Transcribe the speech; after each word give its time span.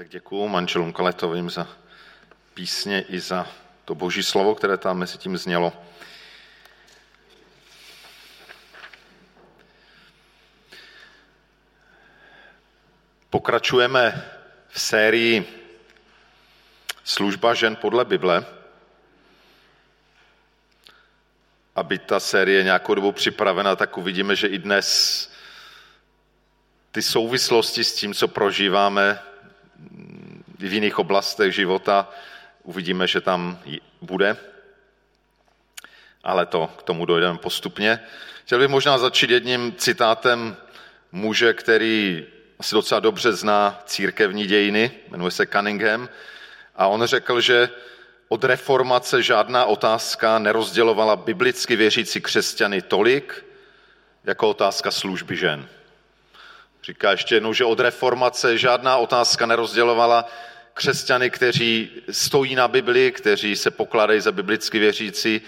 Tak 0.00 0.08
děkuju 0.08 0.48
manželům 0.48 0.92
Kaletovým 0.92 1.50
za 1.50 1.68
písně 2.54 3.00
i 3.00 3.20
za 3.20 3.46
to 3.84 3.94
boží 3.94 4.22
slovo, 4.22 4.54
které 4.54 4.76
tam 4.76 4.98
mezi 4.98 5.18
tím 5.18 5.36
znělo. 5.36 5.72
Pokračujeme 13.30 14.30
v 14.68 14.80
sérii 14.80 15.62
Služba 17.04 17.54
žen 17.54 17.76
podle 17.76 18.04
Bible. 18.04 18.46
Aby 21.76 21.98
ta 21.98 22.20
série 22.20 22.62
nějakou 22.62 22.94
dobu 22.94 23.12
připravena, 23.12 23.76
tak 23.76 23.98
uvidíme, 23.98 24.36
že 24.36 24.46
i 24.46 24.58
dnes 24.58 25.30
ty 26.90 27.02
souvislosti 27.02 27.84
s 27.84 27.94
tím, 27.94 28.14
co 28.14 28.28
prožíváme 28.28 29.29
v 30.58 30.72
jiných 30.72 30.98
oblastech 30.98 31.54
života, 31.54 32.08
uvidíme, 32.62 33.06
že 33.06 33.20
tam 33.20 33.58
bude. 34.02 34.36
Ale 36.24 36.46
to 36.46 36.66
k 36.78 36.82
tomu 36.82 37.06
dojdeme 37.06 37.38
postupně. 37.38 38.00
Chtěl 38.44 38.58
bych 38.58 38.68
možná 38.68 38.98
začít 38.98 39.30
jedním 39.30 39.74
citátem 39.76 40.56
muže, 41.12 41.52
který 41.52 42.26
asi 42.58 42.74
docela 42.74 43.00
dobře 43.00 43.32
zná 43.32 43.82
církevní 43.86 44.46
dějiny, 44.46 44.90
jmenuje 45.10 45.30
se 45.30 45.46
Cunningham, 45.46 46.08
a 46.76 46.86
on 46.86 47.04
řekl, 47.04 47.40
že 47.40 47.70
od 48.28 48.44
reformace 48.44 49.22
žádná 49.22 49.64
otázka 49.64 50.38
nerozdělovala 50.38 51.16
biblicky 51.16 51.76
věřící 51.76 52.20
křesťany 52.20 52.82
tolik, 52.82 53.44
jako 54.24 54.50
otázka 54.50 54.90
služby 54.90 55.36
žen. 55.36 55.68
Říká 56.84 57.10
ještě 57.10 57.34
jednou, 57.34 57.52
že 57.52 57.64
od 57.64 57.80
reformace 57.80 58.58
žádná 58.58 58.96
otázka 58.96 59.46
nerozdělovala 59.46 60.26
křesťany, 60.74 61.30
kteří 61.30 61.90
stojí 62.10 62.54
na 62.54 62.68
Bibli, 62.68 63.12
kteří 63.12 63.56
se 63.56 63.70
pokladají 63.70 64.20
za 64.20 64.32
biblicky 64.32 64.78
věřící, 64.78 65.40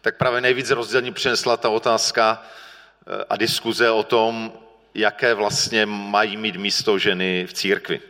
tak 0.00 0.16
právě 0.16 0.40
nejvíc 0.40 0.70
rozdělení 0.70 1.12
přinesla 1.12 1.56
ta 1.56 1.68
otázka 1.68 2.42
eh, 2.42 3.24
a 3.30 3.36
diskuze 3.36 3.90
o 3.90 4.02
tom, 4.02 4.52
jaké 4.94 5.34
vlastně 5.34 5.86
mají 5.86 6.36
mít 6.36 6.56
místo 6.56 6.98
ženy 6.98 7.46
v 7.46 7.52
církvi. 7.52 8.00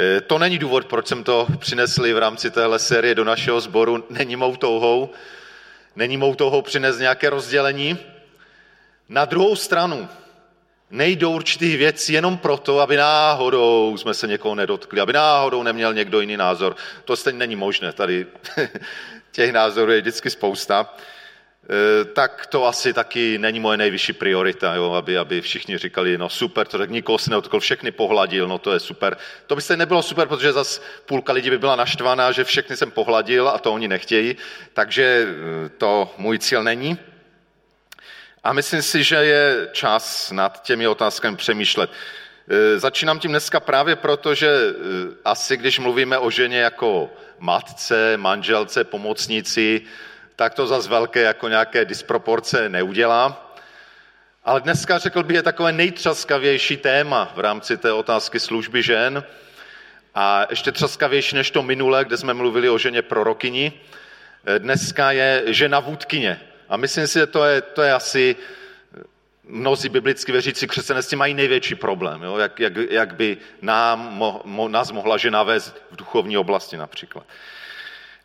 Eh, 0.00 0.20
to 0.20 0.38
není 0.38 0.58
důvod, 0.58 0.86
proč 0.86 1.06
jsem 1.06 1.24
to 1.24 1.46
přinesli 1.58 2.12
v 2.12 2.18
rámci 2.18 2.50
téhle 2.50 2.78
série 2.78 3.14
do 3.14 3.24
našeho 3.24 3.60
sboru. 3.60 4.04
Není 4.10 4.36
mou 4.36 4.56
touhou. 4.56 5.10
Není 5.96 6.16
mou 6.16 6.34
touhou 6.34 6.62
přinést 6.62 6.98
nějaké 6.98 7.30
rozdělení. 7.30 7.98
Na 9.08 9.24
druhou 9.24 9.56
stranu 9.56 10.08
nejdou 10.90 11.32
určitých 11.32 11.78
věcí 11.78 12.12
jenom 12.12 12.38
proto, 12.38 12.80
aby 12.80 12.96
náhodou 12.96 13.96
jsme 13.96 14.14
se 14.14 14.26
někoho 14.26 14.54
nedotkli, 14.54 15.00
aby 15.00 15.12
náhodou 15.12 15.62
neměl 15.62 15.94
někdo 15.94 16.20
jiný 16.20 16.36
názor. 16.36 16.76
To 17.04 17.16
stejně 17.16 17.38
není 17.38 17.56
možné. 17.56 17.92
Tady 17.92 18.26
těch 19.32 19.52
názorů 19.52 19.92
je 19.92 20.00
vždycky 20.00 20.30
spousta. 20.30 20.94
Eh, 21.70 22.04
tak 22.04 22.46
to 22.46 22.66
asi 22.66 22.92
taky 22.92 23.38
není 23.38 23.60
moje 23.60 23.76
nejvyšší 23.76 24.12
priorita, 24.12 24.74
jo, 24.74 24.92
aby, 24.92 25.18
aby 25.18 25.40
všichni 25.40 25.78
říkali, 25.78 26.18
no 26.18 26.28
super, 26.28 26.66
to 26.66 26.78
tak 26.78 26.90
nikoho 26.90 27.18
se 27.18 27.30
neotkl, 27.30 27.60
všechny 27.60 27.90
pohladil, 27.90 28.48
no 28.48 28.58
to 28.58 28.72
je 28.72 28.80
super. 28.80 29.16
To 29.46 29.56
by 29.56 29.62
se 29.62 29.76
nebylo 29.76 30.02
super, 30.02 30.28
protože 30.28 30.52
zas 30.52 30.82
půlka 31.06 31.32
lidí 31.32 31.50
by 31.50 31.58
byla 31.58 31.76
naštvaná, 31.76 32.32
že 32.32 32.44
všechny 32.44 32.76
jsem 32.76 32.90
pohladil 32.90 33.48
a 33.48 33.58
to 33.58 33.72
oni 33.72 33.88
nechtějí, 33.88 34.36
takže 34.72 35.26
eh, 35.28 35.68
to 35.68 36.14
můj 36.18 36.38
cíl 36.38 36.62
není. 36.62 36.98
A 38.44 38.52
myslím 38.52 38.82
si, 38.82 39.02
že 39.02 39.16
je 39.16 39.68
čas 39.72 40.30
nad 40.30 40.62
těmi 40.62 40.88
otázkami 40.88 41.36
přemýšlet. 41.36 41.90
Eh, 42.48 42.78
začínám 42.78 43.18
tím 43.18 43.30
dneska 43.30 43.60
právě 43.60 43.96
proto, 43.96 44.34
že 44.34 44.48
asi 45.24 45.56
když 45.56 45.78
mluvíme 45.78 46.18
o 46.18 46.30
ženě 46.30 46.58
jako 46.58 47.10
matce, 47.38 48.16
manželce, 48.16 48.84
pomocnici, 48.84 49.82
tak 50.36 50.54
to 50.54 50.66
zase 50.66 50.88
velké 50.88 51.20
jako 51.20 51.48
nějaké 51.48 51.84
disproporce 51.84 52.68
neudělá. 52.68 53.54
Ale 54.44 54.60
dneska, 54.60 54.98
řekl 54.98 55.22
bych, 55.22 55.36
je 55.36 55.42
takové 55.42 55.72
nejtřaskavější 55.72 56.76
téma 56.76 57.32
v 57.34 57.40
rámci 57.40 57.76
té 57.76 57.92
otázky 57.92 58.40
služby 58.40 58.82
žen. 58.82 59.24
A 60.14 60.46
ještě 60.50 60.72
třaskavější 60.72 61.36
než 61.36 61.50
to 61.50 61.62
minule, 61.62 62.04
kde 62.04 62.16
jsme 62.16 62.34
mluvili 62.34 62.68
o 62.68 62.78
ženě 62.78 63.02
prorokyni. 63.02 63.72
Dneska 64.58 65.12
je 65.12 65.42
žena 65.46 65.80
vůdkyně. 65.80 66.40
A 66.68 66.76
myslím 66.76 67.06
si, 67.06 67.18
že 67.18 67.26
to 67.26 67.44
je, 67.44 67.62
to 67.62 67.82
je 67.82 67.92
asi 67.92 68.36
mnozí 69.44 69.88
biblicky 69.88 70.32
věřící 70.32 70.66
křesťané 70.66 71.02
s 71.02 71.08
tím 71.08 71.18
mají 71.18 71.34
největší 71.34 71.74
problém. 71.74 72.22
Jo? 72.22 72.38
Jak, 72.38 72.60
jak, 72.60 72.72
jak 72.90 73.14
by 73.14 73.36
nám, 73.62 74.14
mo, 74.14 74.42
mo, 74.44 74.68
nás 74.68 74.90
mohla 74.90 75.16
žena 75.16 75.42
vést 75.42 75.76
v 75.90 75.96
duchovní 75.96 76.36
oblasti 76.36 76.76
například. 76.76 77.26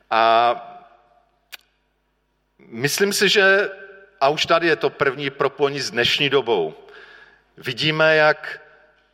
A 0.10 0.74
Myslím 2.68 3.14
si, 3.14 3.30
že, 3.30 3.70
a 4.22 4.30
už 4.30 4.46
tady 4.46 4.68
je 4.68 4.76
to 4.76 4.90
první 4.90 5.30
propojení 5.30 5.80
s 5.80 5.92
dnešní 5.92 6.30
dobou, 6.30 6.76
vidíme, 7.58 8.16
jak, 8.16 8.62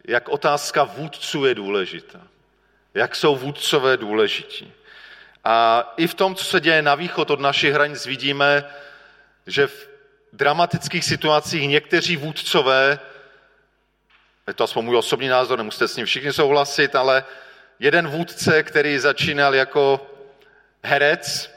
jak 0.07 0.29
otázka 0.29 0.83
vůdců 0.83 1.45
je 1.45 1.55
důležitá. 1.55 2.21
Jak 2.93 3.15
jsou 3.15 3.35
vůdcové 3.35 3.97
důležití. 3.97 4.73
A 5.43 5.93
i 5.97 6.07
v 6.07 6.13
tom, 6.13 6.35
co 6.35 6.45
se 6.45 6.59
děje 6.59 6.81
na 6.81 6.95
východ 6.95 7.31
od 7.31 7.39
našich 7.39 7.73
hranic, 7.73 8.05
vidíme, 8.05 8.65
že 9.47 9.67
v 9.67 9.89
dramatických 10.33 11.05
situacích 11.05 11.69
někteří 11.69 12.17
vůdcové, 12.17 12.99
je 14.47 14.53
to 14.53 14.63
aspoň 14.63 14.85
můj 14.85 14.97
osobní 14.97 15.27
názor, 15.27 15.57
nemusíte 15.57 15.87
s 15.87 15.95
ním 15.95 16.05
všichni 16.05 16.33
souhlasit, 16.33 16.95
ale 16.95 17.23
jeden 17.79 18.07
vůdce, 18.07 18.63
který 18.63 18.99
začínal 18.99 19.55
jako 19.55 20.07
herec, 20.83 21.51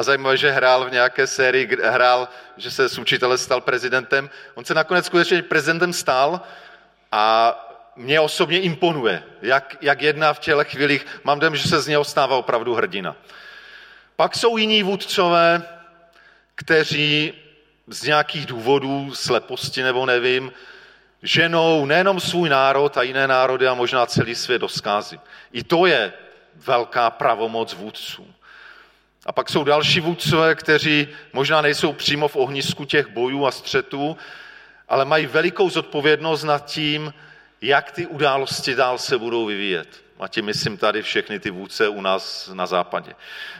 a 0.00 0.02
zajímavé, 0.02 0.36
že 0.36 0.50
hrál 0.50 0.84
v 0.84 0.92
nějaké 0.92 1.26
sérii, 1.26 1.68
hrál, 1.82 2.28
že 2.56 2.70
se 2.70 2.88
z 2.88 2.98
učitele 2.98 3.38
stal 3.38 3.60
prezidentem. 3.60 4.30
On 4.54 4.64
se 4.64 4.74
nakonec 4.74 5.06
skutečně 5.06 5.42
prezidentem 5.42 5.92
stal 5.92 6.40
a 7.12 7.54
mě 7.96 8.20
osobně 8.20 8.60
imponuje, 8.60 9.22
jak, 9.42 9.76
jak 9.80 10.02
jedná 10.02 10.32
v 10.32 10.38
těle 10.38 10.64
chvílích. 10.64 11.06
Mám 11.24 11.40
dojem, 11.40 11.56
že 11.56 11.68
se 11.68 11.80
z 11.80 11.86
něho 11.86 12.04
stává 12.04 12.36
opravdu 12.36 12.74
hrdina. 12.74 13.16
Pak 14.16 14.36
jsou 14.36 14.56
jiní 14.56 14.82
vůdcové, 14.82 15.62
kteří 16.60 17.32
z 17.86 18.02
nějakých 18.02 18.46
důvodů, 18.46 19.14
sleposti 19.14 19.82
nebo 19.82 20.06
nevím, 20.06 20.52
ženou 21.22 21.86
nejenom 21.86 22.20
svůj 22.20 22.48
národ 22.48 22.96
a 22.96 23.02
jiné 23.02 23.26
národy 23.26 23.66
a 23.66 23.74
možná 23.74 24.06
celý 24.06 24.34
svět 24.34 24.58
do 24.58 24.68
zkázy. 24.68 25.20
I 25.52 25.64
to 25.64 25.86
je 25.86 26.12
velká 26.56 27.10
pravomoc 27.10 27.74
vůdců. 27.74 28.34
A 29.26 29.32
pak 29.32 29.48
jsou 29.48 29.64
další 29.64 30.00
vůdcové, 30.00 30.54
kteří 30.54 31.08
možná 31.32 31.60
nejsou 31.60 31.92
přímo 31.92 32.28
v 32.28 32.36
ohnisku 32.36 32.84
těch 32.84 33.08
bojů 33.08 33.46
a 33.46 33.50
střetů, 33.50 34.16
ale 34.88 35.04
mají 35.04 35.26
velikou 35.26 35.70
zodpovědnost 35.70 36.44
nad 36.44 36.64
tím, 36.64 37.14
jak 37.60 37.92
ty 37.92 38.06
události 38.06 38.74
dál 38.74 38.98
se 38.98 39.18
budou 39.18 39.46
vyvíjet. 39.46 39.88
A 40.20 40.28
tím 40.28 40.44
myslím 40.44 40.76
tady 40.76 41.02
všechny 41.02 41.40
ty 41.40 41.50
vůdce 41.50 41.88
u 41.88 42.00
nás 42.00 42.50
na 42.52 42.66
západě. 42.66 43.14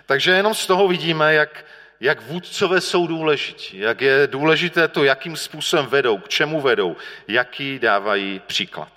Takže 0.06 0.30
jenom 0.30 0.54
z 0.54 0.66
toho 0.66 0.88
vidíme, 0.88 1.34
jak, 1.34 1.64
jak 2.00 2.20
vůdcové 2.20 2.80
jsou 2.80 3.06
důležití, 3.06 3.78
jak 3.78 4.00
je 4.00 4.26
důležité 4.26 4.88
to, 4.88 5.04
jakým 5.04 5.36
způsobem 5.36 5.86
vedou, 5.86 6.18
k 6.18 6.28
čemu 6.28 6.60
vedou, 6.60 6.96
jaký 7.28 7.78
dávají 7.78 8.40
příklad. 8.46 8.92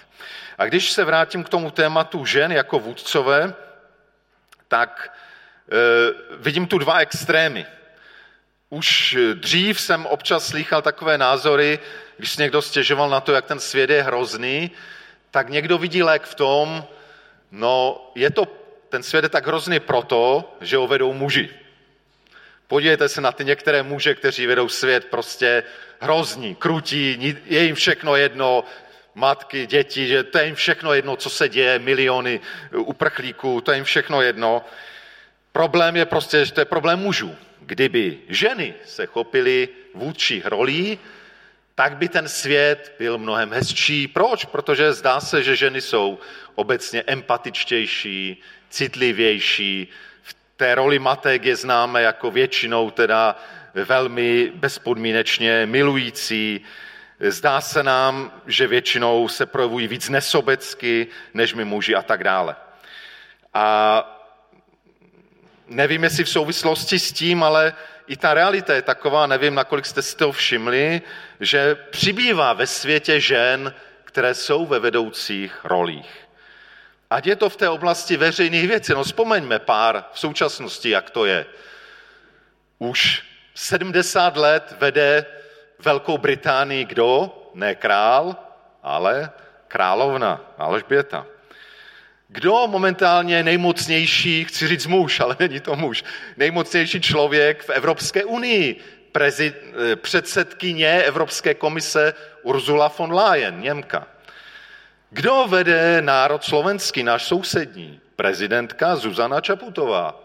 A 0.58 0.66
když 0.66 0.92
se 0.92 1.04
vrátím 1.04 1.44
k 1.44 1.50
tomu 1.50 1.72
tématu 1.72 2.26
žen 2.26 2.52
jako 2.52 2.80
vůdcové, 2.80 3.54
tak 4.68 5.14
Eh, 5.72 6.14
vidím 6.38 6.68
tu 6.68 6.78
dva 6.78 6.98
extrémy. 6.98 7.66
Už 8.70 9.18
dřív 9.34 9.82
jsem 9.82 10.06
občas 10.06 10.48
slýchal 10.48 10.82
takové 10.82 11.18
názory, 11.18 11.80
když 12.18 12.32
se 12.32 12.42
někdo 12.42 12.62
stěžoval 12.62 13.10
na 13.10 13.20
to, 13.20 13.32
jak 13.32 13.46
ten 13.46 13.60
svět 13.60 13.90
je 13.90 14.04
hrozný, 14.04 14.72
tak 15.32 15.50
někdo 15.50 15.78
vidí 15.78 16.04
lék 16.04 16.24
v 16.24 16.36
tom, 16.36 16.88
no 17.52 18.02
je 18.16 18.32
to, 18.32 18.48
ten 18.90 19.04
svět 19.04 19.24
je 19.24 19.30
tak 19.30 19.48
hrozný 19.48 19.80
proto, 19.80 20.54
že 20.62 20.78
ho 20.78 20.88
vedou 20.88 21.14
muži. 21.14 21.50
Podívejte 22.68 23.10
se 23.10 23.22
na 23.22 23.32
ty 23.32 23.46
některé 23.46 23.84
muže, 23.84 24.16
kteří 24.16 24.48
vedou 24.48 24.70
svět 24.70 25.06
prostě 25.06 25.64
hrozní, 26.00 26.56
krutí, 26.56 27.36
je 27.46 27.64
jim 27.64 27.76
všechno 27.76 28.16
jedno, 28.16 28.64
matky, 29.16 29.68
děti, 29.68 30.08
že 30.08 30.24
to 30.24 30.38
je 30.38 30.46
jim 30.46 30.56
všechno 30.56 30.94
jedno, 30.94 31.16
co 31.16 31.30
se 31.30 31.50
děje, 31.50 31.80
miliony 31.80 32.40
uprchlíků, 32.78 33.62
to 33.62 33.72
je 33.72 33.78
jim 33.78 33.86
všechno 33.86 34.22
jedno. 34.22 34.66
Problém 35.52 35.96
je 35.96 36.06
prostě, 36.06 36.46
že 36.46 36.54
to 36.54 36.62
je 36.62 36.66
problém 36.66 37.00
mužů. 37.00 37.36
Kdyby 37.60 38.20
ženy 38.30 38.74
se 38.86 39.06
chopily 39.06 39.70
vůdčích 39.94 40.46
rolí, 40.46 41.00
tak 41.76 41.98
by 41.98 42.10
ten 42.10 42.28
svět 42.28 42.96
byl 43.00 43.18
mnohem 43.18 43.52
hezčí. 43.52 44.08
Proč? 44.08 44.46
Protože 44.46 44.94
zdá 44.94 45.20
se, 45.20 45.44
že 45.44 45.56
ženy 45.56 45.82
jsou 45.82 46.20
obecně 46.56 47.04
empatičtější, 47.08 48.42
citlivější. 48.70 49.88
Té 50.64 50.76
roli 50.76 51.00
matek 51.00 51.46
je 51.46 51.56
známe 51.56 52.02
jako 52.02 52.32
většinou 52.32 52.92
teda 52.92 53.36
velmi 53.74 54.52
bezpodmínečně 54.56 55.66
milující, 55.66 56.62
Zdá 57.20 57.62
se 57.62 57.84
nám, 57.84 58.32
že 58.48 58.68
většinou 58.68 59.28
se 59.28 59.46
projevují 59.46 59.88
víc 59.88 60.10
nesobecky, 60.10 61.08
než 61.34 61.54
my 61.54 61.66
muži 61.66 61.96
a 61.96 62.02
tak 62.02 62.24
dále. 62.24 62.56
A 63.54 63.66
nevím, 65.68 66.04
jestli 66.04 66.24
v 66.24 66.30
souvislosti 66.30 67.00
s 67.00 67.12
tím, 67.12 67.44
ale 67.44 67.74
i 68.08 68.18
ta 68.18 68.34
realita 68.34 68.74
je 68.74 68.82
taková, 68.82 69.28
nevím, 69.28 69.56
nakolik 69.56 69.86
jste 69.86 70.02
si 70.02 70.18
to 70.18 70.32
všimli, 70.32 71.02
že 71.40 71.76
přibývá 71.76 72.54
ve 72.54 72.68
světě 72.68 73.20
žen, 73.20 73.74
které 74.04 74.34
jsou 74.34 74.66
ve 74.66 74.80
vedoucích 74.80 75.60
rolích. 75.64 76.23
Ať 77.14 77.26
je 77.26 77.36
to 77.36 77.50
v 77.50 77.56
té 77.56 77.70
oblasti 77.70 78.18
veřejných 78.18 78.68
věcí. 78.68 78.94
No 78.94 79.04
vzpomeňme 79.04 79.60
pár 79.60 80.04
v 80.14 80.20
současnosti, 80.20 80.90
jak 80.90 81.10
to 81.10 81.26
je. 81.26 81.46
Už 82.80 83.24
70 83.56 84.38
let 84.38 84.76
vede 84.80 85.26
Velkou 85.80 86.18
Británii 86.18 86.86
kdo? 86.86 87.30
Ne 87.54 87.76
král, 87.76 88.36
ale 88.84 89.32
královna 89.68 90.42
Alžběta. 90.58 91.26
Kdo 92.28 92.68
momentálně 92.68 93.44
nejmocnější, 93.44 94.46
chci 94.46 94.68
říct 94.68 94.86
muž, 94.86 95.20
ale 95.20 95.36
není 95.40 95.60
to 95.60 95.76
muž, 95.76 96.04
nejmocnější 96.38 97.02
člověk 97.02 97.64
v 97.64 97.70
Evropské 97.70 98.26
unii? 98.26 98.76
Prezid, 99.12 99.56
eh, 99.92 99.96
předsedkyně 99.96 101.02
Evropské 101.02 101.54
komise 101.54 102.14
Ursula 102.42 102.94
von 102.98 103.14
Leyen, 103.14 103.60
Němka. 103.60 104.13
Kdo 105.14 105.46
vede 105.48 106.02
národ 106.02 106.44
slovenský, 106.44 107.04
náš 107.04 107.24
sousední? 107.24 108.00
Prezidentka 108.16 108.96
Zuzana 108.96 109.42
Čaputová. 109.42 110.24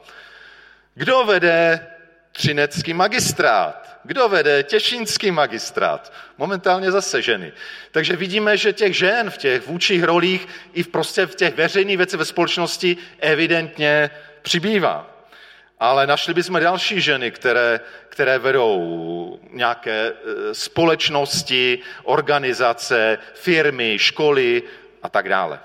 Kdo 0.95 1.25
vede 1.25 1.87
třinecký 2.33 2.95
magistrát? 2.95 3.99
Kdo 4.05 4.29
vede 4.29 4.63
těšínský 4.63 5.31
magistrát? 5.31 6.13
Momentálně 6.39 6.93
zase 6.93 7.23
ženy. 7.23 7.53
Takže 7.91 8.17
vidíme, 8.17 8.57
že 8.57 8.73
těch 8.73 8.97
žen 8.97 9.31
v 9.31 9.37
těch 9.37 9.67
vůčích 9.67 10.03
rolích 10.03 10.49
i 10.73 10.83
v, 10.83 10.89
prostě 10.89 11.27
v 11.27 11.35
těch 11.35 11.55
veřejných 11.55 11.97
věcech 11.97 12.19
ve 12.19 12.25
společnosti 12.25 12.97
evidentně 13.21 14.11
přibývá. 14.43 15.18
Ale 15.81 16.07
našli 16.07 16.35
bychom 16.35 16.61
další 16.61 17.01
ženy, 17.01 17.31
které, 17.31 17.81
které 18.09 18.39
vedou 18.39 19.41
nějaké 19.51 20.07
e, 20.07 20.15
společnosti, 20.55 21.79
organizace, 22.03 23.19
firmy, 23.35 23.99
školy 23.99 24.63
a 25.03 25.09
tak 25.09 25.29
dále. 25.29 25.61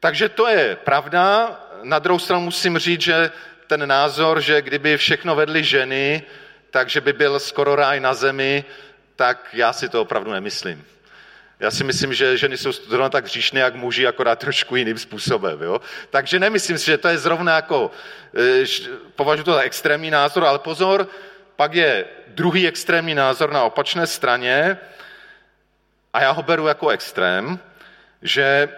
Takže 0.00 0.28
to 0.28 0.48
je 0.48 0.76
pravda. 0.76 1.56
Na 1.82 1.98
druhou 1.98 2.18
stranu 2.18 2.44
musím 2.44 2.78
říct, 2.78 3.00
že 3.00 3.30
ten 3.66 3.88
názor, 3.88 4.40
že 4.40 4.62
kdyby 4.62 4.96
všechno 4.96 5.34
vedly 5.34 5.64
ženy, 5.64 6.22
takže 6.70 7.00
by 7.00 7.12
byl 7.12 7.40
skoro 7.40 7.76
ráj 7.76 8.00
na 8.00 8.14
zemi, 8.14 8.64
tak 9.16 9.48
já 9.52 9.72
si 9.72 9.88
to 9.88 10.02
opravdu 10.02 10.32
nemyslím. 10.32 10.84
Já 11.64 11.70
si 11.70 11.84
myslím, 11.84 12.14
že 12.14 12.36
ženy 12.36 12.58
jsou 12.58 12.72
zrovna 12.72 13.08
tak 13.08 13.24
hříšné, 13.24 13.60
jak 13.60 13.74
muži, 13.74 14.06
akorát 14.06 14.38
trošku 14.38 14.76
jiným 14.76 14.98
způsobem. 14.98 15.62
Jo? 15.62 15.80
Takže 16.10 16.38
nemyslím 16.38 16.78
si, 16.78 16.86
že 16.86 16.98
to 16.98 17.08
je 17.08 17.18
zrovna 17.18 17.56
jako, 17.56 17.90
e, 18.36 18.64
považuji 19.16 19.42
to 19.42 19.52
za 19.52 19.60
extrémní 19.60 20.10
názor, 20.10 20.44
ale 20.44 20.58
pozor, 20.58 21.08
pak 21.56 21.74
je 21.74 22.04
druhý 22.28 22.68
extrémní 22.68 23.14
názor 23.14 23.52
na 23.52 23.64
opačné 23.64 24.06
straně 24.06 24.78
a 26.12 26.22
já 26.22 26.30
ho 26.30 26.42
beru 26.42 26.66
jako 26.66 26.88
extrém, 26.88 27.58
že 28.22 28.68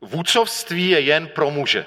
vůcovství 0.00 0.88
je 0.88 1.00
jen 1.00 1.26
pro 1.26 1.50
muže. 1.50 1.86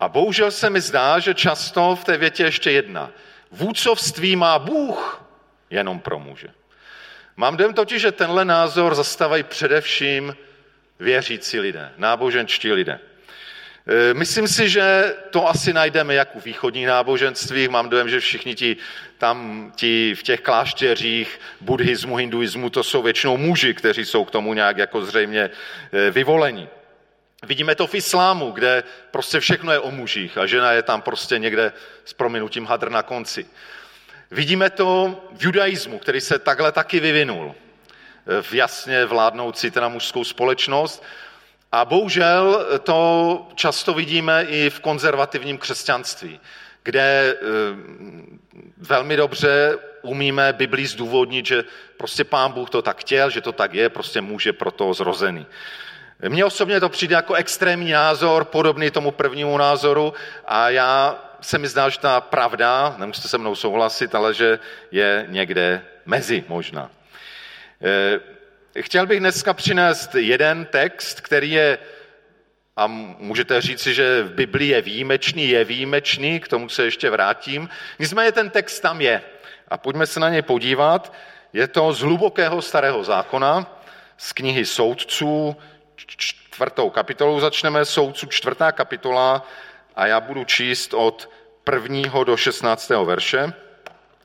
A 0.00 0.08
bohužel 0.08 0.50
se 0.50 0.70
mi 0.70 0.80
zdá, 0.80 1.18
že 1.18 1.34
často 1.34 1.96
v 1.96 2.04
té 2.04 2.16
větě 2.16 2.42
ještě 2.42 2.70
jedna. 2.70 3.10
Vůcovství 3.50 4.36
má 4.36 4.58
Bůh 4.58 5.24
jenom 5.70 6.00
pro 6.00 6.18
muže. 6.18 6.48
Mám 7.36 7.56
dojem 7.56 7.74
totiž, 7.74 8.02
že 8.02 8.12
tenhle 8.12 8.44
názor 8.44 8.94
zastávají 8.94 9.42
především 9.42 10.36
věřící 11.00 11.60
lidé, 11.60 11.92
náboženčtí 11.96 12.72
lidé. 12.72 13.00
E, 13.86 14.14
myslím 14.14 14.48
si, 14.48 14.68
že 14.68 15.14
to 15.30 15.48
asi 15.48 15.72
najdeme 15.72 16.14
jak 16.14 16.36
u 16.36 16.40
východních 16.40 16.86
náboženství. 16.86 17.68
Mám 17.68 17.88
dojem, 17.88 18.08
že 18.08 18.20
všichni 18.20 18.54
ti 18.54 18.76
tam 19.18 19.72
ti 19.76 20.14
v 20.14 20.22
těch 20.22 20.40
klášteřích 20.40 21.40
buddhismu, 21.60 22.16
hinduismu, 22.16 22.70
to 22.70 22.82
jsou 22.82 23.02
většinou 23.02 23.36
muži, 23.36 23.74
kteří 23.74 24.04
jsou 24.04 24.24
k 24.24 24.30
tomu 24.30 24.54
nějak 24.54 24.76
jako 24.76 25.04
zřejmě 25.04 25.50
e, 25.92 26.10
vyvolení. 26.10 26.68
Vidíme 27.46 27.74
to 27.74 27.86
v 27.86 27.94
islámu, 27.94 28.50
kde 28.50 28.82
prostě 29.10 29.40
všechno 29.40 29.72
je 29.72 29.78
o 29.78 29.90
mužích 29.90 30.38
a 30.38 30.46
žena 30.46 30.72
je 30.72 30.82
tam 30.82 31.02
prostě 31.02 31.38
někde 31.38 31.72
s 32.04 32.12
prominutím 32.12 32.66
hadr 32.66 32.90
na 32.90 33.02
konci. 33.02 33.46
Vidíme 34.32 34.70
to 34.70 35.20
v 35.32 35.44
judaismu, 35.44 35.98
který 35.98 36.20
se 36.20 36.38
takhle 36.38 36.72
taky 36.72 37.00
vyvinul 37.00 37.54
v 38.42 38.54
jasně 38.54 39.04
vládnoucí 39.04 39.70
teda 39.70 39.88
mužskou 39.88 40.24
společnost. 40.24 41.04
A 41.72 41.84
bohužel 41.84 42.66
to 42.82 43.48
často 43.54 43.94
vidíme 43.94 44.44
i 44.44 44.70
v 44.70 44.80
konzervativním 44.80 45.58
křesťanství, 45.58 46.40
kde 46.82 47.00
eh, 47.02 47.38
velmi 48.76 49.16
dobře 49.16 49.78
umíme 50.02 50.52
Biblii 50.52 50.86
zdůvodnit, 50.86 51.46
že 51.46 51.64
prostě 51.96 52.24
pán 52.24 52.52
Bůh 52.52 52.70
to 52.70 52.82
tak 52.82 53.00
chtěl, 53.00 53.30
že 53.30 53.40
to 53.40 53.52
tak 53.52 53.74
je, 53.74 53.88
prostě 53.88 54.20
může 54.20 54.52
proto 54.52 54.94
zrozený. 54.94 55.46
Mně 56.28 56.44
osobně 56.44 56.80
to 56.80 56.88
přijde 56.88 57.14
jako 57.14 57.34
extrémní 57.34 57.92
názor, 57.92 58.44
podobný 58.44 58.90
tomu 58.90 59.10
prvnímu 59.10 59.58
názoru 59.58 60.14
a 60.46 60.70
já 60.70 61.18
se 61.42 61.58
mi 61.58 61.68
zdá, 61.68 61.88
že 61.88 61.98
ta 61.98 62.20
pravda, 62.20 62.94
nemusíte 62.98 63.28
se 63.28 63.38
mnou 63.38 63.54
souhlasit, 63.54 64.14
ale 64.14 64.34
že 64.34 64.58
je 64.90 65.26
někde 65.28 65.82
mezi 66.06 66.44
možná. 66.48 66.90
Eh, 67.82 68.82
chtěl 68.82 69.06
bych 69.06 69.20
dneska 69.20 69.54
přinést 69.54 70.14
jeden 70.14 70.64
text, 70.64 71.20
který 71.20 71.50
je, 71.50 71.78
a 72.76 72.86
můžete 73.18 73.60
říci, 73.60 73.94
že 73.94 74.22
v 74.22 74.32
Biblii 74.32 74.68
je 74.68 74.82
výjimečný, 74.82 75.48
je 75.48 75.64
výjimečný, 75.64 76.40
k 76.40 76.48
tomu 76.48 76.68
se 76.68 76.84
ještě 76.84 77.10
vrátím. 77.10 77.68
Nicméně 77.98 78.32
ten 78.32 78.50
text 78.50 78.80
tam 78.80 79.00
je. 79.00 79.22
A 79.68 79.78
pojďme 79.78 80.06
se 80.06 80.20
na 80.20 80.28
něj 80.28 80.42
podívat. 80.42 81.12
Je 81.52 81.68
to 81.68 81.92
z 81.92 82.00
hlubokého 82.00 82.62
starého 82.62 83.04
zákona, 83.04 83.80
z 84.16 84.32
knihy 84.32 84.64
soudců, 84.64 85.56
čtvrtou 85.96 86.90
kapitolou 86.90 87.40
začneme, 87.40 87.84
soudců 87.84 88.26
čtvrtá 88.26 88.72
kapitola 88.72 89.46
a 89.96 90.06
já 90.06 90.20
budu 90.20 90.44
číst 90.44 90.94
od 90.94 91.30
prvního 91.64 92.24
do 92.24 92.36
16. 92.36 92.88
verše, 93.04 93.52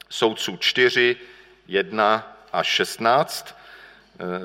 soudců 0.09 0.57
4, 0.57 1.15
1 1.67 2.37
a 2.53 2.63
16, 2.63 3.57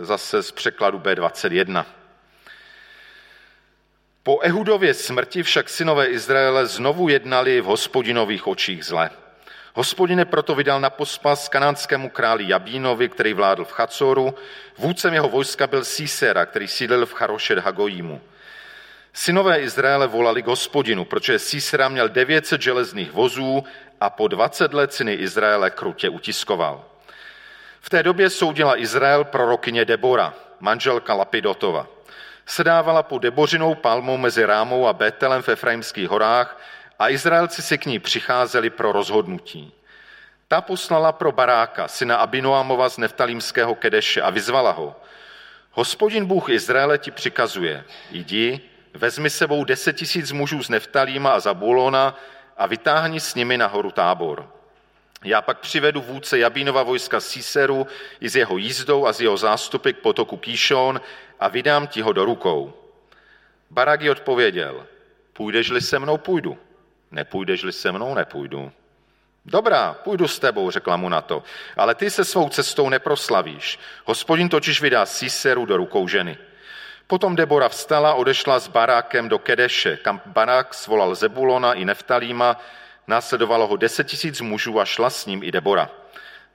zase 0.02 0.42
z 0.42 0.52
překladu 0.52 0.98
B21. 0.98 1.84
Po 4.22 4.40
Ehudově 4.40 4.94
smrti 4.94 5.42
však 5.42 5.68
synové 5.68 6.06
Izraele 6.06 6.66
znovu 6.66 7.08
jednali 7.08 7.60
v 7.60 7.64
hospodinových 7.64 8.46
očích 8.46 8.84
zle. 8.84 9.10
Hospodine 9.74 10.24
proto 10.24 10.54
vydal 10.54 10.80
na 10.80 10.90
pospas 10.90 11.48
kanánskému 11.48 12.10
králi 12.10 12.48
Jabínovi, 12.48 13.08
který 13.08 13.32
vládl 13.32 13.64
v 13.64 13.72
Chacoru. 13.72 14.34
Vůdcem 14.78 15.14
jeho 15.14 15.28
vojska 15.28 15.66
byl 15.66 15.84
Sísera, 15.84 16.46
který 16.46 16.68
sídlil 16.68 17.06
v 17.06 17.12
Charošet 17.12 17.58
Hagojímu. 17.58 18.20
Synové 19.14 19.60
Izraele 19.60 20.06
volali 20.06 20.42
hospodinu, 20.42 21.04
protože 21.04 21.38
Sísera 21.38 21.88
měl 21.88 22.08
900 22.08 22.62
železných 22.62 23.12
vozů 23.12 23.64
a 24.00 24.10
po 24.10 24.28
20 24.28 24.74
let 24.74 24.94
syny 24.94 25.12
Izraele 25.12 25.70
krutě 25.70 26.08
utiskoval. 26.08 26.84
V 27.80 27.90
té 27.90 28.02
době 28.02 28.30
soudila 28.30 28.78
Izrael 28.78 29.24
prorokyně 29.24 29.84
Debora, 29.84 30.34
manželka 30.60 31.14
Lapidotova. 31.14 31.86
Sedávala 32.46 33.02
po 33.02 33.18
debořinou 33.18 33.74
palmou 33.74 34.16
mezi 34.16 34.44
Rámou 34.44 34.86
a 34.86 34.92
Betelem 34.92 35.42
v 35.42 35.48
Efraimských 35.48 36.08
horách 36.08 36.60
a 36.98 37.08
Izraelci 37.08 37.62
si 37.62 37.78
k 37.78 37.86
ní 37.86 37.98
přicházeli 37.98 38.70
pro 38.70 38.92
rozhodnutí. 38.92 39.72
Ta 40.48 40.60
poslala 40.60 41.12
pro 41.12 41.32
Baráka, 41.32 41.88
syna 41.88 42.16
Abinoamova 42.16 42.88
z 42.88 42.98
Neftalímského 42.98 43.74
Kedeše 43.74 44.22
a 44.22 44.30
vyzvala 44.30 44.70
ho. 44.70 44.96
Hospodin 45.70 46.26
Bůh 46.26 46.48
Izraele 46.48 46.98
ti 46.98 47.10
přikazuje, 47.10 47.84
jdi, 48.10 48.71
vezmi 48.94 49.30
sebou 49.30 49.64
deset 49.64 49.92
tisíc 49.92 50.32
mužů 50.32 50.62
z 50.62 50.68
Neftalíma 50.68 51.30
a 51.32 51.40
Zabulona 51.40 52.18
a 52.56 52.66
vytáhni 52.66 53.20
s 53.20 53.34
nimi 53.34 53.58
nahoru 53.58 53.90
tábor. 53.90 54.50
Já 55.24 55.42
pak 55.42 55.58
přivedu 55.58 56.00
vůdce 56.00 56.38
Jabínova 56.38 56.82
vojska 56.82 57.20
Síseru 57.20 57.86
i 58.20 58.28
s 58.28 58.36
jeho 58.36 58.56
jízdou 58.56 59.06
a 59.06 59.12
z 59.12 59.20
jeho 59.20 59.36
zástupy 59.36 59.92
k 59.92 59.98
potoku 59.98 60.36
Kýšon 60.36 61.00
a 61.40 61.48
vydám 61.48 61.86
ti 61.86 62.00
ho 62.00 62.12
do 62.12 62.24
rukou. 62.24 62.72
Barak 63.70 64.00
odpověděl, 64.10 64.86
půjdeš-li 65.32 65.80
se 65.80 65.98
mnou, 65.98 66.18
půjdu. 66.18 66.58
Nepůjdeš-li 67.10 67.72
se 67.72 67.92
mnou, 67.92 68.14
nepůjdu. 68.14 68.72
Dobrá, 69.44 69.92
půjdu 69.92 70.28
s 70.28 70.38
tebou, 70.38 70.70
řekla 70.70 70.96
mu 70.96 71.08
na 71.08 71.20
to, 71.20 71.42
ale 71.76 71.94
ty 71.94 72.10
se 72.10 72.24
svou 72.24 72.48
cestou 72.48 72.88
neproslavíš. 72.88 73.78
Hospodin 74.04 74.48
totiž 74.48 74.80
vydá 74.80 75.06
Siseru 75.06 75.66
do 75.66 75.76
rukou 75.76 76.08
ženy. 76.08 76.38
Potom 77.06 77.36
Debora 77.36 77.68
vstala, 77.68 78.14
odešla 78.14 78.60
s 78.60 78.68
Barákem 78.68 79.28
do 79.28 79.38
Kedeše, 79.38 79.96
kam 79.96 80.20
Barák 80.26 80.74
svolal 80.74 81.14
Zebulona 81.14 81.74
i 81.74 81.84
Neftalíma, 81.84 82.60
následovalo 83.06 83.66
ho 83.66 83.76
deset 83.76 84.06
tisíc 84.06 84.40
mužů 84.40 84.80
a 84.80 84.84
šla 84.84 85.10
s 85.10 85.26
ním 85.26 85.42
i 85.42 85.52
Debora. 85.52 85.90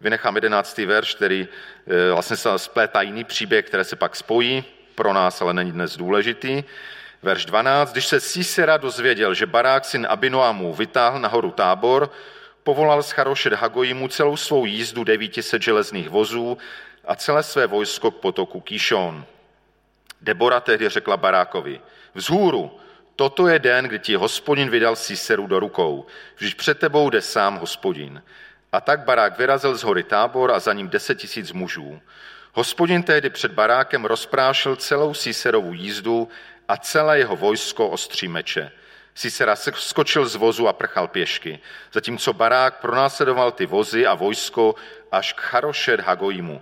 Vynechám 0.01 0.35
jedenáctý 0.35 0.85
verš, 0.85 1.15
který 1.15 1.47
eh, 1.87 2.11
vlastně 2.11 2.37
se 2.37 2.59
splétá 2.59 3.01
jiný 3.01 3.23
příběh, 3.23 3.65
které 3.65 3.83
se 3.83 3.95
pak 3.95 4.15
spojí, 4.15 4.63
pro 4.95 5.13
nás 5.13 5.41
ale 5.41 5.53
není 5.53 5.71
dnes 5.71 5.97
důležitý. 5.97 6.63
Verš 7.23 7.45
12. 7.45 7.91
Když 7.91 8.05
se 8.05 8.19
Sisera 8.19 8.77
dozvěděl, 8.77 9.33
že 9.33 9.45
barák 9.45 9.85
syn 9.85 10.07
Abinoamu 10.09 10.73
vytáhl 10.73 11.19
nahoru 11.19 11.51
tábor, 11.51 12.11
povolal 12.63 13.03
z 13.03 13.11
Charošet 13.11 13.53
Hagojimu 13.53 14.07
celou 14.07 14.37
svou 14.37 14.65
jízdu 14.65 15.03
900 15.03 15.61
železných 15.61 16.09
vozů 16.09 16.57
a 17.05 17.15
celé 17.15 17.43
své 17.43 17.67
vojsko 17.67 18.11
k 18.11 18.15
potoku 18.15 18.59
Kishon. 18.59 19.25
Debora 20.21 20.59
tehdy 20.59 20.89
řekla 20.89 21.17
Barákovi, 21.17 21.81
vzhůru, 22.13 22.79
toto 23.15 23.47
je 23.47 23.59
den, 23.59 23.85
kdy 23.85 23.99
ti 23.99 24.15
hospodin 24.15 24.69
vydal 24.69 24.95
Siseru 24.95 25.47
do 25.47 25.59
rukou, 25.59 26.05
vždyť 26.35 26.55
před 26.55 26.79
tebou 26.79 27.09
jde 27.09 27.21
sám 27.21 27.57
hospodin. 27.57 28.23
A 28.71 28.81
tak 28.81 28.99
barák 28.99 29.37
vyrazil 29.37 29.75
z 29.75 29.83
hory 29.83 30.03
tábor 30.03 30.51
a 30.51 30.59
za 30.59 30.73
ním 30.73 30.89
deset 30.89 31.15
tisíc 31.15 31.51
mužů. 31.51 32.01
Hospodin 32.53 33.03
tehdy 33.03 33.29
před 33.29 33.51
barákem 33.51 34.05
rozprášil 34.05 34.75
celou 34.75 35.13
Siserovu 35.13 35.73
jízdu 35.73 36.29
a 36.67 36.77
celé 36.77 37.17
jeho 37.17 37.35
vojsko 37.35 37.89
ostří 37.89 38.27
meče. 38.27 38.71
Sisera 39.15 39.55
skočil 39.55 40.25
z 40.25 40.35
vozu 40.35 40.67
a 40.67 40.73
prchal 40.73 41.07
pěšky, 41.07 41.59
zatímco 41.93 42.33
barák 42.33 42.79
pronásledoval 42.81 43.51
ty 43.51 43.65
vozy 43.65 44.05
a 44.05 44.13
vojsko 44.13 44.75
až 45.11 45.33
k 45.33 45.41
Charošet 45.41 45.99
Hagojimu. 45.99 46.61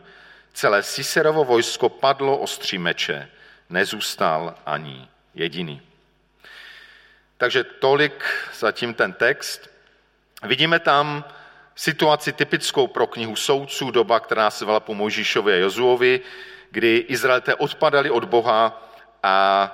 Celé 0.54 0.84
Siserovo 0.84 1.44
vojsko 1.44 1.90
padlo 1.90 2.38
ostří 2.38 2.78
meče, 2.78 3.30
nezůstal 3.70 4.56
ani 4.66 5.08
jediný. 5.34 5.82
Takže 7.38 7.64
tolik 7.64 8.24
zatím 8.60 8.94
ten 8.94 9.14
text. 9.14 9.70
Vidíme 10.44 10.80
tam 10.80 11.24
situaci 11.76 12.34
typickou 12.34 12.88
pro 12.88 13.08
knihu 13.08 13.36
soudců, 13.36 13.92
doba, 13.92 14.20
která 14.20 14.52
se 14.52 14.66
vala 14.66 14.80
po 14.80 14.94
Mojžíšovi 14.94 15.54
a 15.54 15.56
Jozuovi, 15.56 16.22
kdy 16.72 16.98
Izraelité 16.98 17.56
odpadali 17.56 18.10
od 18.10 18.26
Boha 18.26 18.90
a 19.24 19.68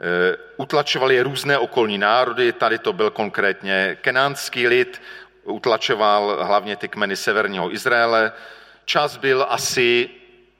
e, 0.00 0.36
utlačovali 0.56 1.14
je 1.14 1.22
různé 1.22 1.58
okolní 1.58 1.98
národy. 1.98 2.52
Tady 2.52 2.78
to 2.78 2.92
byl 2.92 3.10
konkrétně 3.10 3.98
kenánský 4.00 4.68
lid, 4.68 5.02
utlačoval 5.44 6.44
hlavně 6.44 6.76
ty 6.76 6.88
kmeny 6.88 7.16
severního 7.16 7.74
Izraele. 7.74 8.32
Čas 8.84 9.16
byl 9.16 9.46
asi 9.48 10.10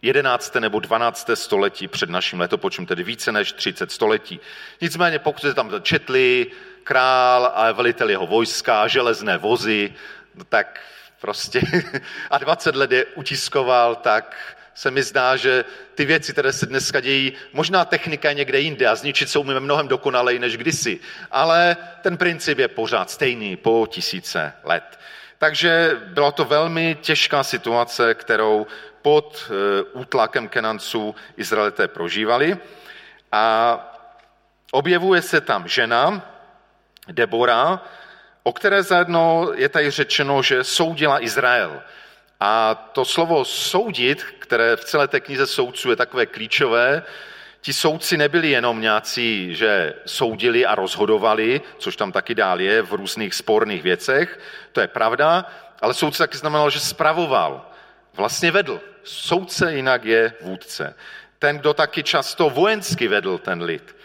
11. 0.02 0.54
nebo 0.54 0.80
12. 0.80 1.30
století 1.34 1.88
před 1.88 2.10
naším 2.10 2.40
letopočem, 2.40 2.86
tedy 2.86 3.02
více 3.02 3.32
než 3.32 3.52
30 3.52 3.92
století. 3.92 4.40
Nicméně 4.80 5.18
pokud 5.18 5.40
se 5.40 5.54
tam 5.54 5.82
četli, 5.82 6.46
král 6.84 7.52
a 7.54 7.72
velitel 7.72 8.10
jeho 8.10 8.26
vojska, 8.26 8.88
železné 8.88 9.38
vozy, 9.38 9.94
no 10.34 10.44
tak 10.44 10.80
prostě 11.20 11.60
a 12.30 12.38
20 12.38 12.76
let 12.76 12.92
je 12.92 13.04
utiskoval, 13.04 13.94
tak 13.94 14.56
se 14.74 14.90
mi 14.90 15.02
zdá, 15.02 15.36
že 15.36 15.64
ty 15.94 16.04
věci, 16.04 16.32
které 16.32 16.52
se 16.52 16.66
dneska 16.66 17.00
dějí, 17.00 17.32
možná 17.52 17.84
technika 17.84 18.28
je 18.28 18.34
někde 18.34 18.60
jinde 18.60 18.86
a 18.86 18.94
zničit 18.94 19.28
se 19.28 19.38
umíme 19.38 19.60
mnohem 19.60 19.88
dokonalej 19.88 20.38
než 20.38 20.56
kdysi, 20.56 21.00
ale 21.30 21.76
ten 22.02 22.16
princip 22.16 22.58
je 22.58 22.68
pořád 22.68 23.10
stejný 23.10 23.56
po 23.56 23.86
tisíce 23.90 24.52
let. 24.64 24.98
Takže 25.38 26.00
byla 26.06 26.32
to 26.32 26.44
velmi 26.44 26.96
těžká 27.00 27.44
situace, 27.44 28.14
kterou 28.14 28.66
pod 29.02 29.50
eh, 29.50 29.82
útlakem 29.82 30.48
Kenanců 30.48 31.14
Izraelité 31.36 31.88
prožívali. 31.88 32.58
A 33.32 33.78
objevuje 34.72 35.22
se 35.22 35.40
tam 35.40 35.68
žena, 35.68 36.28
Debora, 37.08 37.80
o 38.42 38.52
které 38.52 38.82
zajedno 38.82 39.50
je 39.54 39.68
tady 39.68 39.90
řečeno, 39.90 40.42
že 40.42 40.64
soudila 40.64 41.22
Izrael. 41.22 41.82
A 42.40 42.74
to 42.74 43.04
slovo 43.04 43.44
soudit, 43.44 44.22
které 44.38 44.76
v 44.76 44.84
celé 44.84 45.08
té 45.08 45.20
knize 45.20 45.46
soudců 45.46 45.90
je 45.90 45.96
takové 45.96 46.26
klíčové, 46.26 47.02
ti 47.60 47.72
soudci 47.72 48.16
nebyli 48.16 48.50
jenom 48.50 48.80
nějací, 48.80 49.54
že 49.54 49.94
soudili 50.06 50.66
a 50.66 50.74
rozhodovali, 50.74 51.60
což 51.78 51.96
tam 51.96 52.12
taky 52.12 52.34
dál 52.34 52.60
je 52.60 52.82
v 52.82 52.92
různých 52.92 53.34
sporných 53.34 53.82
věcech, 53.82 54.40
to 54.72 54.80
je 54.80 54.88
pravda, 54.88 55.44
ale 55.80 55.94
soudce 55.94 56.18
taky 56.18 56.38
znamenalo, 56.38 56.70
že 56.70 56.80
spravoval, 56.80 57.70
vlastně 58.14 58.50
vedl. 58.50 58.80
Soudce 59.04 59.74
jinak 59.74 60.04
je 60.04 60.32
vůdce. 60.40 60.94
Ten, 61.38 61.58
kdo 61.58 61.74
taky 61.74 62.02
často 62.02 62.50
vojensky 62.50 63.08
vedl 63.08 63.38
ten 63.38 63.62
lid, 63.62 63.96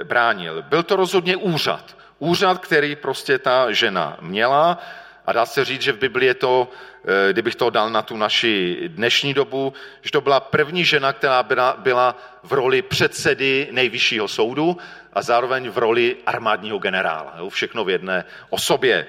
e, 0.00 0.04
bránil. 0.04 0.62
Byl 0.62 0.82
to 0.82 0.96
rozhodně 0.96 1.36
úřad. 1.36 1.96
Úřad, 2.18 2.58
který 2.58 2.96
prostě 2.96 3.38
ta 3.38 3.72
žena 3.72 4.16
měla 4.20 4.78
a 5.26 5.32
dá 5.32 5.46
se 5.46 5.64
říct, 5.64 5.82
že 5.82 5.92
v 5.92 5.98
Biblii 5.98 6.26
je 6.26 6.34
to, 6.34 6.68
eh, 7.04 7.32
kdybych 7.32 7.54
to 7.54 7.70
dal 7.70 7.90
na 7.90 8.02
tu 8.02 8.16
naši 8.16 8.78
dnešní 8.86 9.34
dobu, 9.34 9.72
že 10.02 10.10
to 10.10 10.20
byla 10.20 10.40
první 10.40 10.84
žena, 10.84 11.12
která 11.12 11.42
byla, 11.42 11.76
byla 11.78 12.16
v 12.42 12.52
roli 12.52 12.82
předsedy 12.82 13.68
nejvyššího 13.70 14.28
soudu 14.28 14.78
a 15.12 15.22
zároveň 15.22 15.70
v 15.70 15.78
roli 15.78 16.16
armádního 16.26 16.78
generála. 16.78 17.34
Jo, 17.38 17.48
všechno 17.48 17.84
v 17.84 17.90
jedné 17.90 18.24
osobě. 18.50 18.94
E, 18.96 19.08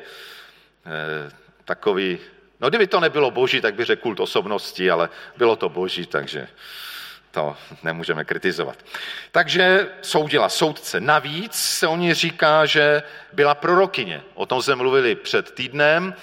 takový 1.65 2.19
No 2.63 2.69
kdyby 2.69 2.87
to 2.87 2.99
nebylo 2.99 3.31
boží, 3.31 3.61
tak 3.61 3.75
by 3.75 3.85
řekl 3.85 4.01
kult 4.01 4.19
osobnosti, 4.19 4.91
ale 4.91 5.09
bylo 5.37 5.55
to 5.55 5.69
boží, 5.69 6.05
takže 6.05 6.47
to 7.31 7.57
nemůžeme 7.83 8.25
kritizovat. 8.25 8.77
Takže 9.31 9.87
soudila 10.01 10.49
soudce. 10.49 10.99
Navíc 10.99 11.53
se 11.53 11.87
o 11.87 11.95
ní 11.95 12.13
říká, 12.13 12.65
že 12.65 13.03
byla 13.33 13.55
prorokyně. 13.55 14.21
O 14.33 14.45
tom 14.45 14.61
jsme 14.61 14.75
mluvili 14.75 15.15
před 15.15 15.51
týdnem 15.51 16.15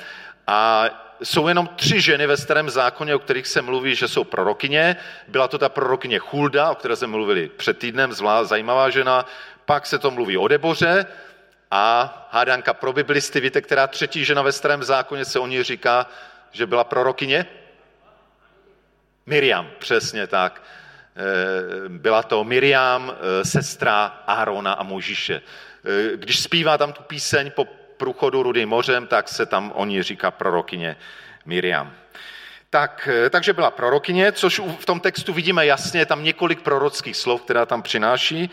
a 0.47 0.85
jsou 1.23 1.49
jenom 1.49 1.69
tři 1.77 2.01
ženy 2.01 2.27
ve 2.27 2.37
starém 2.37 2.71
zákoně, 2.71 3.15
o 3.15 3.19
kterých 3.19 3.47
se 3.47 3.63
mluví, 3.63 3.95
že 3.95 4.09
jsou 4.09 4.25
prorokyně. 4.25 4.97
Byla 5.29 5.49
to 5.49 5.59
ta 5.59 5.69
prorokyně 5.69 6.21
Hulda, 6.31 6.71
o 6.71 6.75
které 6.75 6.97
jsme 6.97 7.07
mluvili 7.07 7.49
před 7.57 7.79
týdnem, 7.79 8.13
zvlá, 8.13 8.45
zajímavá 8.45 8.91
žena. 8.91 9.27
Pak 9.65 9.87
se 9.87 9.99
to 9.99 10.11
mluví 10.11 10.39
o 10.39 10.49
Deboře 10.49 11.07
a 11.71 12.17
hádanka 12.31 12.75
pro 12.75 12.93
biblisty. 12.93 13.41
Víte, 13.41 13.61
která 13.61 13.87
třetí 13.87 14.25
žena 14.25 14.43
ve 14.43 14.53
starém 14.53 14.85
zákoně 14.85 15.25
se 15.25 15.39
o 15.39 15.47
ní 15.47 15.63
říká, 15.63 16.07
že 16.53 16.67
byla 16.67 16.85
prorokyně? 16.85 17.47
Miriam, 19.27 19.71
přesně 19.79 20.27
tak. 20.27 20.63
Eh, 21.17 21.89
byla 21.89 22.23
to 22.23 22.45
Miriam, 22.45 23.13
eh, 23.13 23.45
sestra 23.45 24.23
Aarona 24.27 24.73
a 24.73 24.83
Možíše. 24.83 25.43
Eh, 25.85 26.17
když 26.17 26.41
zpívá 26.41 26.79
tam 26.79 26.93
tu 26.93 27.03
píseň 27.03 27.51
po 27.51 27.65
průchodu 27.97 28.43
Rudým 28.43 28.69
mořem, 28.69 29.07
tak 29.07 29.29
se 29.29 29.47
tam 29.47 29.73
o 29.75 29.85
ní 29.85 30.03
říká 30.03 30.31
prorokyně 30.31 30.97
Miriam. 31.45 31.93
Tak, 32.71 33.09
takže 33.31 33.53
byla 33.53 33.71
prorokyně, 33.71 34.33
což 34.33 34.61
v 34.79 34.87
tom 34.87 35.01
textu 35.01 35.33
vidíme 35.33 35.67
jasně, 35.67 36.07
tam 36.07 36.25
několik 36.25 36.61
prorockých 36.61 37.17
slov, 37.17 37.43
která 37.43 37.67
tam 37.67 37.83
přináší. 37.83 38.51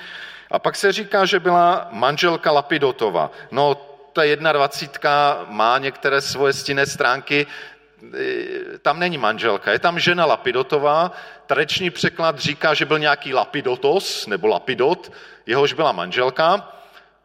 A 0.51 0.59
pak 0.59 0.75
se 0.75 0.91
říká, 0.91 1.25
že 1.25 1.39
byla 1.39 1.87
manželka 1.91 2.51
Lapidotova. 2.51 3.31
No, 3.51 3.75
ta 4.13 4.23
jedna 4.23 4.51
dvacítka 4.51 5.45
má 5.49 5.77
některé 5.77 6.21
svoje 6.21 6.53
stinné 6.53 6.85
stránky, 6.85 7.47
tam 8.81 8.99
není 8.99 9.17
manželka, 9.17 9.71
je 9.71 9.79
tam 9.79 9.99
žena 9.99 10.25
Lapidotová. 10.25 11.11
Tradiční 11.45 11.89
překlad 11.89 12.39
říká, 12.39 12.73
že 12.73 12.85
byl 12.85 12.99
nějaký 12.99 13.33
Lapidotos 13.33 14.27
nebo 14.27 14.47
Lapidot, 14.47 15.11
jehož 15.45 15.73
byla 15.73 15.91
manželka. 15.91 16.76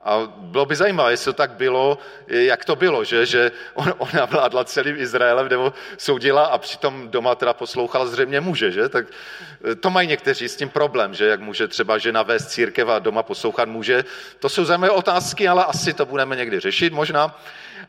A 0.05 0.33
bylo 0.37 0.67
by 0.67 0.77
zajímavé, 0.77 1.11
jestli 1.13 1.25
to 1.25 1.33
tak 1.33 1.51
bylo, 1.51 1.99
jak 2.27 2.65
to 2.65 2.77
bylo, 2.77 3.05
že, 3.05 3.27
že 3.27 3.51
ona 3.75 4.25
vládla 4.25 4.65
celým 4.65 4.97
Izraelem 4.97 5.49
nebo 5.49 5.73
soudila 5.99 6.45
a 6.45 6.59
přitom 6.59 7.09
doma 7.09 7.35
teda 7.35 7.53
poslouchala 7.53 8.07
zřejmě 8.07 8.41
muže, 8.41 8.71
že? 8.71 8.89
Tak 8.89 9.07
e, 9.71 9.75
to 9.75 9.91
mají 9.91 10.09
někteří 10.09 10.49
s 10.49 10.57
tím 10.57 10.69
problém, 10.69 11.15
že 11.15 11.27
jak 11.27 11.41
může 11.41 11.69
třeba 11.69 11.99
žena 11.99 12.23
vést 12.23 12.47
církev 12.47 12.89
a 12.89 12.99
doma 12.99 13.23
poslouchat 13.23 13.69
muže. 13.69 14.05
To 14.39 14.49
jsou 14.49 14.65
zajímavé 14.65 14.91
otázky, 14.91 15.49
ale 15.49 15.65
asi 15.65 15.93
to 15.93 16.07
budeme 16.07 16.37
někdy 16.37 16.61
řešit 16.61 16.93
možná 16.93 17.35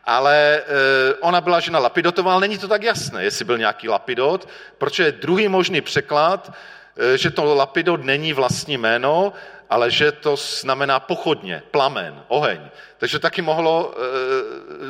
ale 0.05 0.61
eh, 0.61 1.13
ona 1.19 1.41
byla 1.41 1.59
žena 1.59 1.79
Lapidotová, 1.79 2.33
ale 2.33 2.41
není 2.41 2.57
to 2.57 2.67
tak 2.67 2.83
jasné, 2.83 3.23
jestli 3.23 3.45
byl 3.45 3.57
nějaký 3.57 3.89
Lapidot, 3.89 4.47
protože 4.77 5.11
druhý 5.11 5.47
možný 5.47 5.81
překlad, 5.81 6.53
eh, 6.97 7.17
že 7.17 7.31
to 7.31 7.55
Lapidot 7.55 8.03
není 8.03 8.33
vlastní 8.33 8.77
jméno, 8.77 9.33
ale 9.69 9.91
že 9.91 10.11
to 10.11 10.35
znamená 10.35 10.99
pochodně, 10.99 11.63
plamen, 11.71 12.23
oheň. 12.27 12.61
Takže 12.97 13.19
taky 13.19 13.41
mohlo 13.41 13.93
eh, 13.93 13.99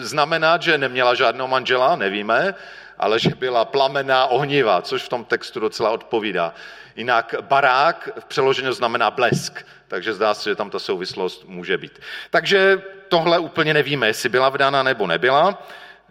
znamenat, 0.05 0.61
že 0.61 0.77
neměla 0.77 1.15
žádného 1.15 1.47
manžela, 1.47 1.95
nevíme, 1.95 2.55
ale 2.97 3.19
že 3.19 3.29
byla 3.29 3.65
plamená 3.65 4.25
ohniva, 4.25 4.81
což 4.81 5.03
v 5.03 5.09
tom 5.09 5.25
textu 5.25 5.59
docela 5.59 5.89
odpovídá. 5.89 6.53
Jinak 6.95 7.35
barák 7.41 8.09
v 8.19 8.25
přeložení 8.25 8.73
znamená 8.73 9.11
blesk, 9.11 9.65
takže 9.87 10.13
zdá 10.13 10.33
se, 10.33 10.49
že 10.49 10.55
tam 10.55 10.69
ta 10.69 10.79
souvislost 10.79 11.45
může 11.45 11.77
být. 11.77 11.99
Takže 12.29 12.81
tohle 13.07 13.39
úplně 13.39 13.73
nevíme, 13.73 14.07
jestli 14.07 14.29
byla 14.29 14.49
vdána 14.49 14.83
nebo 14.83 15.07
nebyla. 15.07 15.63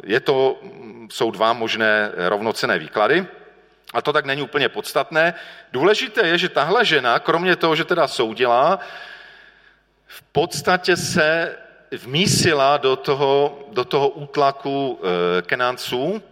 Je 0.05 0.21
to, 0.21 0.61
jsou 1.11 1.31
dva 1.31 1.53
možné 1.53 2.13
rovnocené 2.17 2.79
výklady. 2.79 3.27
A 3.93 4.03
to 4.03 4.13
tak 4.13 4.25
není 4.25 4.43
úplně 4.43 4.69
podstatné. 4.69 5.35
Důležité 5.73 6.29
je, 6.29 6.39
že 6.39 6.49
tahle 6.49 6.85
žena, 6.85 7.19
kromě 7.19 7.57
toho, 7.57 7.77
že 7.77 7.85
teda 7.85 8.09
soudila, 8.09 8.79
v 10.07 10.23
podstatě 10.23 10.97
se 10.97 11.57
vmísila 11.93 12.77
do 12.77 12.97
toho, 12.97 13.59
do 13.73 13.85
toho 13.85 14.09
útlaku 14.09 15.01
e, 15.01 15.43
Kenánců, 15.43 16.23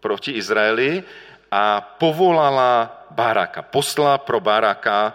proti 0.00 0.32
Izraeli 0.32 1.02
a 1.50 1.80
povolala 1.80 3.04
Baraka, 3.10 3.62
poslala 3.62 4.18
pro 4.18 4.40
Baraka 4.40 5.14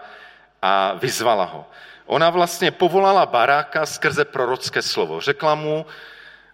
a 0.61 0.93
vyzvala 0.93 1.43
ho. 1.43 1.65
Ona 2.05 2.29
vlastně 2.29 2.71
povolala 2.71 3.25
Baráka 3.25 3.85
skrze 3.85 4.25
prorocké 4.25 4.81
slovo. 4.81 5.21
Řekla 5.21 5.55
mu, 5.55 5.85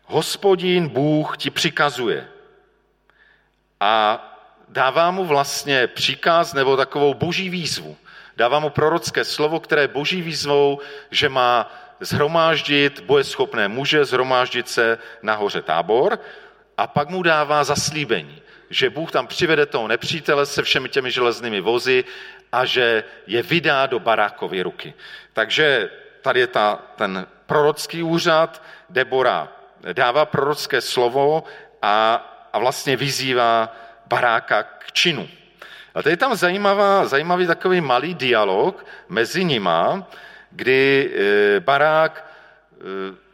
hospodin 0.06 0.90
Bůh 0.90 1.38
ti 1.38 1.50
přikazuje. 1.50 2.28
A 3.80 4.26
dává 4.70 5.12
mu 5.12 5.26
vlastně 5.26 5.88
příkaz 5.88 6.54
nebo 6.54 6.78
takovou 6.78 7.14
boží 7.14 7.50
výzvu. 7.50 7.98
Dává 8.38 8.60
mu 8.60 8.70
prorocké 8.70 9.24
slovo, 9.24 9.60
které 9.60 9.82
je 9.82 9.88
boží 9.88 10.22
výzvou, 10.22 10.80
že 11.12 11.30
má 11.30 11.72
zhromáždit 12.00 13.00
bojeschopné 13.00 13.68
muže, 13.68 14.06
zhromáždit 14.06 14.70
se 14.70 14.98
nahoře 15.22 15.62
tábor 15.62 16.20
a 16.78 16.88
pak 16.88 17.10
mu 17.10 17.24
dává 17.24 17.64
zaslíbení, 17.64 18.42
že 18.70 18.90
Bůh 18.90 19.12
tam 19.12 19.28
přivede 19.28 19.66
toho 19.66 19.88
nepřítele 19.88 20.46
se 20.46 20.64
všemi 20.64 20.90
těmi 20.90 21.12
železnými 21.12 21.62
vozy 21.62 22.04
a 22.52 22.66
že 22.66 23.04
je 23.28 23.42
vydá 23.44 23.86
do 23.86 24.00
barákovy 24.00 24.62
ruky. 24.62 24.94
Takže 25.34 25.90
tady 26.22 26.40
je 26.40 26.48
ta, 26.48 26.80
ten 26.96 27.28
prorocký 27.46 28.04
úřad, 28.04 28.64
Debora 28.90 29.48
dává 29.94 30.26
prorocké 30.26 30.82
slovo 30.82 31.44
a, 31.82 32.26
a 32.54 32.60
vlastně 32.60 32.96
vyzývá 32.98 33.76
baráka 34.10 34.64
k 34.64 34.92
činu. 34.92 35.30
A 35.96 36.04
tady 36.04 36.14
je 36.14 36.18
tam 36.18 36.36
zajímavá, 36.36 37.06
zajímavý 37.06 37.48
takový 37.48 37.82
malý 37.82 38.14
dialog 38.14 38.86
mezi 39.10 39.44
nima, 39.44 40.08
kdy 40.52 41.12
e, 41.14 41.60
barák 41.60 42.26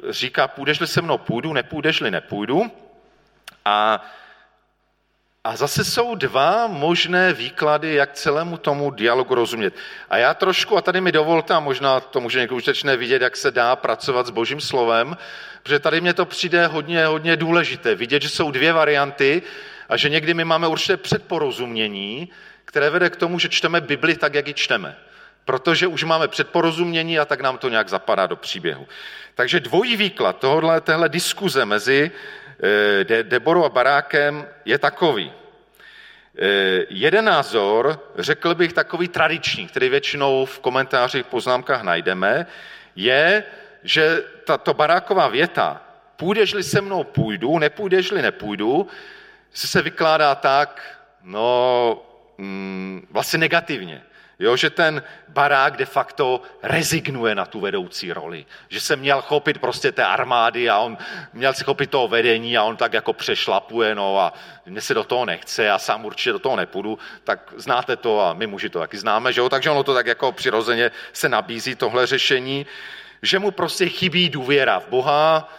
e, 0.10 0.14
říká, 0.14 0.48
půjdeš-li 0.48 0.88
se 0.88 1.02
mnou, 1.02 1.18
půjdu, 1.18 1.54
nepůjdeš-li, 1.54 2.12
nepůjdu. 2.12 2.72
A 3.66 4.06
a 5.46 5.56
zase 5.56 5.84
jsou 5.84 6.16
dva 6.16 6.68
možné 6.68 7.34
výklady, 7.34 7.94
jak 7.94 8.14
celému 8.14 8.58
tomu 8.58 8.92
dialogu 8.92 9.36
rozumět. 9.36 9.74
A 10.10 10.18
já 10.18 10.34
trošku, 10.34 10.78
a 10.78 10.82
tady 10.82 11.02
mi 11.02 11.12
dovolte, 11.12 11.54
a 11.54 11.60
možná 11.60 12.00
to 12.00 12.20
může 12.20 12.40
někdo 12.40 12.56
užitečné 12.56 12.98
vidět, 12.98 13.22
jak 13.22 13.38
se 13.38 13.52
dá 13.52 13.76
pracovat 13.76 14.26
s 14.26 14.30
božím 14.30 14.62
slovem, 14.62 15.18
protože 15.64 15.80
tady 15.80 16.02
mně 16.02 16.14
to 16.14 16.26
přijde 16.26 16.68
hodně, 16.68 17.06
hodně 17.06 17.38
důležité. 17.38 17.96
Vidět, 17.96 18.22
že 18.22 18.30
jsou 18.30 18.52
dvě 18.52 18.74
varianty 18.74 19.42
a 19.90 19.98
že 19.98 20.10
někdy 20.10 20.34
my 20.34 20.46
máme 20.46 20.68
určité 20.68 20.98
předporozumění, 20.98 22.30
které 22.66 22.90
vede 22.90 23.10
k 23.10 23.16
tomu, 23.16 23.40
že 23.40 23.50
čteme 23.50 23.82
Bibli 23.82 24.16
tak, 24.16 24.34
jak 24.34 24.48
ji 24.48 24.54
čteme. 24.54 24.96
Protože 25.46 25.88
už 25.88 26.04
máme 26.04 26.28
předporozumění 26.28 27.20
a 27.20 27.26
tak 27.26 27.42
nám 27.42 27.58
to 27.58 27.70
nějak 27.70 27.90
zapadá 27.90 28.28
do 28.28 28.36
příběhu. 28.36 28.88
Takže 29.36 29.60
dvojí 29.60 29.98
výklad 29.98 30.40
tohohle, 30.40 30.82
téhle 30.82 31.10
diskuze 31.10 31.66
mezi 31.66 32.12
Eh, 32.60 33.04
De, 33.04 33.24
Deborou 33.24 33.66
a 33.66 33.70
Barákem 33.70 34.48
je 34.66 34.78
takový. 34.78 35.32
Eh, 36.38 36.86
jeden 36.90 37.26
názor, 37.26 38.00
řekl 38.18 38.56
bych 38.56 38.74
takový 38.74 39.08
tradiční, 39.08 39.68
který 39.68 39.90
většinou 39.90 40.46
v 40.46 40.60
komentářích, 40.60 41.26
poznámkách 41.26 41.84
najdeme, 41.84 42.46
je, 42.96 43.44
že 43.84 44.24
tato 44.44 44.74
baráková 44.74 45.28
věta, 45.28 45.82
půjdeš-li 46.16 46.64
se 46.64 46.82
mnou, 46.82 47.04
půjdu, 47.04 47.60
nepůjdeš-li, 47.60 48.22
nepůjdu, 48.22 48.88
se 49.56 49.82
vykládá 49.82 50.36
tak, 50.36 51.00
no, 51.24 52.02
mm, 52.38 53.08
vlastně 53.12 53.40
negativně. 53.40 54.02
Jo, 54.40 54.58
že 54.58 54.70
ten 54.70 55.04
barák 55.28 55.78
de 55.78 55.86
facto 55.86 56.42
rezignuje 56.64 57.36
na 57.36 57.46
tu 57.46 57.60
vedoucí 57.60 58.14
roli. 58.14 58.46
Že 58.70 58.82
se 58.82 58.96
měl 58.96 59.22
chopit 59.22 59.58
prostě 59.58 59.92
té 59.92 60.06
armády 60.06 60.70
a 60.70 60.78
on 60.78 60.98
měl 61.34 61.54
si 61.54 61.64
chopit 61.64 61.90
toho 61.90 62.08
vedení 62.08 62.58
a 62.58 62.64
on 62.64 62.78
tak 62.78 62.94
jako 62.94 63.14
přešlapuje, 63.14 63.96
no 63.96 64.20
a 64.20 64.34
mě 64.66 64.82
se 64.82 64.94
do 64.94 65.04
toho 65.04 65.26
nechce, 65.26 65.64
já 65.64 65.80
sám 65.80 66.06
určitě 66.06 66.32
do 66.32 66.40
toho 66.40 66.56
nepůjdu, 66.56 67.00
tak 67.24 67.54
znáte 67.58 67.96
to 67.96 68.22
a 68.22 68.34
my 68.34 68.48
muži 68.48 68.70
to 68.70 68.80
taky 68.80 68.98
známe, 68.98 69.34
že 69.34 69.42
jo? 69.42 69.50
takže 69.50 69.70
ono 69.70 69.84
to 69.84 69.94
tak 69.94 70.08
jako 70.08 70.32
přirozeně 70.32 70.92
se 71.14 71.30
nabízí 71.30 71.76
tohle 71.76 72.08
řešení, 72.08 72.66
že 73.22 73.40
mu 73.40 73.52
prostě 73.52 73.90
chybí 73.90 74.30
důvěra 74.30 74.80
v 74.80 74.88
Boha, 74.88 75.54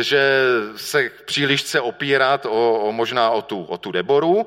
že 0.00 0.42
se 0.76 1.10
příliš 1.24 1.60
chce 1.60 1.80
opírat 1.80 2.46
o, 2.46 2.80
o 2.80 2.92
možná 2.92 3.30
o 3.30 3.42
tu, 3.42 3.64
o 3.64 3.78
tu 3.78 3.92
Deboru 3.92 4.46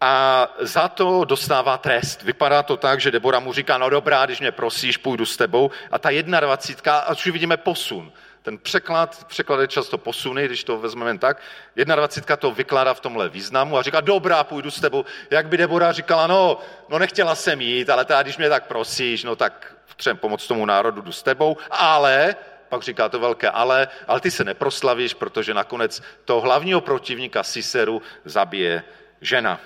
a 0.00 0.48
za 0.58 0.88
to 0.88 1.24
dostává 1.24 1.78
trest. 1.78 2.22
Vypadá 2.22 2.62
to 2.62 2.76
tak, 2.76 3.00
že 3.00 3.10
Debora 3.10 3.38
mu 3.38 3.52
říká, 3.52 3.78
no 3.78 3.90
dobrá, 3.90 4.26
když 4.26 4.40
mě 4.40 4.52
prosíš, 4.52 4.96
půjdu 4.96 5.26
s 5.26 5.36
tebou. 5.36 5.70
A 5.90 5.98
ta 5.98 6.10
jedna 6.10 6.40
dvacítka, 6.40 6.98
a 6.98 7.12
už 7.12 7.26
vidíme 7.26 7.56
posun. 7.56 8.12
Ten 8.42 8.58
překlad, 8.58 9.26
překlad 9.28 9.60
je 9.60 9.68
často 9.68 9.98
posuny, 9.98 10.46
když 10.46 10.64
to 10.64 10.78
vezmeme 10.78 11.10
jen 11.10 11.18
tak. 11.18 11.40
Jedna 11.76 11.96
dvacítka 11.96 12.36
to 12.36 12.50
vykládá 12.50 12.94
v 12.94 13.00
tomhle 13.00 13.28
významu 13.28 13.78
a 13.78 13.82
říká, 13.82 14.00
dobrá, 14.00 14.44
půjdu 14.44 14.70
s 14.70 14.80
tebou. 14.80 15.04
Jak 15.30 15.46
by 15.46 15.56
Debora 15.56 15.92
říkala, 15.92 16.26
no, 16.26 16.58
no 16.88 16.98
nechtěla 16.98 17.34
jsem 17.34 17.60
jít, 17.60 17.90
ale 17.90 18.04
teda, 18.04 18.22
když 18.22 18.36
mě 18.36 18.48
tak 18.48 18.66
prosíš, 18.66 19.24
no 19.24 19.36
tak 19.36 19.74
třeba 19.96 20.16
pomoct 20.16 20.46
tomu 20.46 20.66
národu, 20.66 21.00
jdu 21.00 21.12
s 21.12 21.22
tebou, 21.22 21.56
ale 21.70 22.36
pak 22.74 22.82
říká 22.82 23.08
to 23.08 23.18
velké 23.18 23.50
ale, 23.50 23.88
ale 24.06 24.20
ty 24.20 24.30
se 24.30 24.44
neproslavíš, 24.44 25.14
protože 25.14 25.54
nakonec 25.54 26.02
toho 26.24 26.40
hlavního 26.40 26.80
protivníka 26.80 27.42
Siseru 27.42 28.02
zabije 28.24 28.84
žena. 29.20 29.60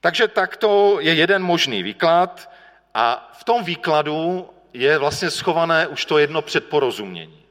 Takže 0.00 0.28
takto 0.28 0.98
je 1.00 1.14
jeden 1.14 1.42
možný 1.42 1.82
výklad 1.82 2.50
a 2.94 3.30
v 3.38 3.44
tom 3.44 3.64
výkladu 3.64 4.50
je 4.72 4.98
vlastně 4.98 5.30
schované 5.30 5.86
už 5.86 6.04
to 6.04 6.18
jedno 6.18 6.42
předporozumění. 6.42 7.44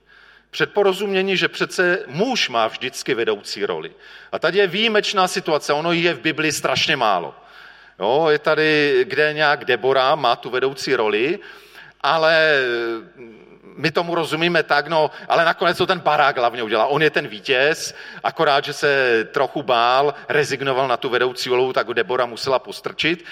Předporozumění, 0.51 1.37
že 1.37 1.47
přece 1.47 2.03
muž 2.07 2.49
má 2.49 2.67
vždycky 2.67 3.13
vedoucí 3.13 3.65
roli. 3.65 3.91
A 4.31 4.39
tady 4.39 4.57
je 4.57 4.67
výjimečná 4.67 5.27
situace, 5.27 5.73
ono 5.73 5.91
je 5.91 6.13
v 6.13 6.19
Biblii 6.19 6.51
strašně 6.51 6.95
málo. 6.95 7.35
Jo, 7.99 8.27
je 8.29 8.39
tady, 8.39 9.01
kde 9.07 9.33
nějak 9.33 9.65
Debora 9.65 10.15
má 10.15 10.35
tu 10.35 10.49
vedoucí 10.49 10.95
roli, 10.95 11.39
ale 12.01 12.59
my 13.75 13.91
tomu 13.91 14.15
rozumíme 14.15 14.63
tak, 14.63 14.87
no, 14.87 15.11
ale 15.29 15.45
nakonec 15.45 15.77
to 15.77 15.85
ten 15.85 15.99
barák 15.99 16.37
hlavně 16.37 16.63
udělal. 16.63 16.87
On 16.89 17.01
je 17.03 17.09
ten 17.09 17.27
vítěz, 17.27 17.95
akorát, 18.23 18.65
že 18.65 18.73
se 18.73 19.23
trochu 19.31 19.63
bál, 19.63 20.13
rezignoval 20.29 20.87
na 20.87 20.97
tu 20.97 21.09
vedoucí 21.09 21.49
úlohu, 21.49 21.73
tak 21.73 21.87
Debora 21.87 22.25
musela 22.25 22.59
postrčit 22.59 23.25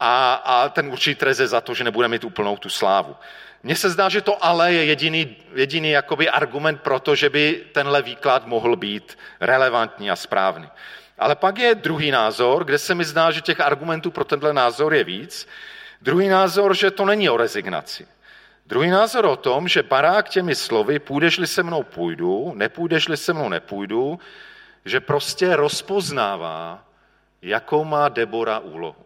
a, 0.00 0.34
a 0.34 0.68
ten 0.68 0.88
určitý 0.88 1.14
treze 1.14 1.46
za 1.46 1.60
to, 1.60 1.74
že 1.74 1.84
nebude 1.84 2.08
mít 2.08 2.24
úplnou 2.24 2.56
tu 2.56 2.68
slávu. 2.68 3.16
Mně 3.62 3.76
se 3.76 3.90
zdá, 3.90 4.08
že 4.08 4.20
to 4.20 4.44
ale 4.44 4.72
je 4.72 4.84
jediný, 4.84 5.36
jediný 5.54 5.90
jakoby 5.90 6.28
argument 6.28 6.80
pro 6.80 7.00
to, 7.00 7.14
že 7.14 7.30
by 7.30 7.64
tenhle 7.72 8.02
výklad 8.02 8.46
mohl 8.46 8.76
být 8.76 9.18
relevantní 9.40 10.10
a 10.10 10.16
správný. 10.16 10.68
Ale 11.18 11.36
pak 11.36 11.58
je 11.58 11.74
druhý 11.74 12.10
názor, 12.10 12.64
kde 12.64 12.78
se 12.78 12.94
mi 12.94 13.04
zdá, 13.04 13.30
že 13.30 13.40
těch 13.40 13.60
argumentů 13.60 14.10
pro 14.10 14.24
tenhle 14.24 14.52
názor 14.52 14.94
je 14.94 15.04
víc. 15.04 15.48
Druhý 16.02 16.28
názor, 16.28 16.74
že 16.74 16.90
to 16.90 17.04
není 17.04 17.30
o 17.30 17.36
rezignaci. 17.36 18.06
Druhý 18.66 18.90
názor 18.90 19.26
o 19.26 19.36
tom, 19.36 19.68
že 19.68 19.82
barák 19.82 20.28
těmi 20.28 20.54
slovy, 20.54 20.98
půjdeš-li 20.98 21.46
se 21.46 21.62
mnou 21.62 21.82
půjdu, 21.82 22.52
nepůjdeš-li 22.56 23.16
se 23.16 23.32
mnou 23.32 23.48
nepůjdu, 23.48 24.18
že 24.84 25.00
prostě 25.00 25.56
rozpoznává, 25.56 26.84
jakou 27.42 27.84
má 27.84 28.08
Debora 28.08 28.58
úlohu. 28.58 29.04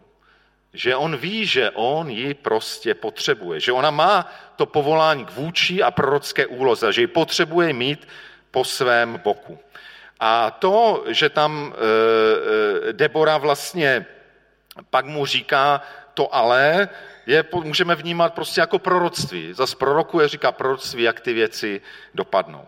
Že 0.72 0.96
on 0.96 1.16
ví, 1.16 1.46
že 1.46 1.70
on 1.70 2.10
ji 2.10 2.34
prostě 2.34 2.94
potřebuje, 2.94 3.60
že 3.60 3.72
ona 3.72 3.90
má 3.90 4.32
to 4.56 4.66
povolání 4.66 5.24
k 5.24 5.30
vůči 5.30 5.82
a 5.82 5.90
prorocké 5.90 6.46
úloze, 6.46 6.92
že 6.92 7.00
ji 7.00 7.06
potřebuje 7.06 7.72
mít 7.72 8.08
po 8.50 8.64
svém 8.64 9.20
boku. 9.24 9.58
A 10.20 10.50
to, 10.50 11.04
že 11.06 11.28
tam 11.28 11.74
e, 12.88 12.92
Debora 12.92 13.38
vlastně 13.38 14.06
pak 14.90 15.04
mu 15.04 15.26
říká 15.26 15.80
to 16.14 16.34
ale, 16.34 16.88
je, 17.28 17.44
můžeme 17.54 17.94
vnímat 17.94 18.34
prostě 18.34 18.60
jako 18.60 18.78
proroctví. 18.78 19.52
Zas 19.52 19.74
prorokuje, 19.74 20.28
říká 20.28 20.52
proroctví, 20.52 21.02
jak 21.02 21.20
ty 21.20 21.32
věci 21.32 21.80
dopadnou. 22.14 22.64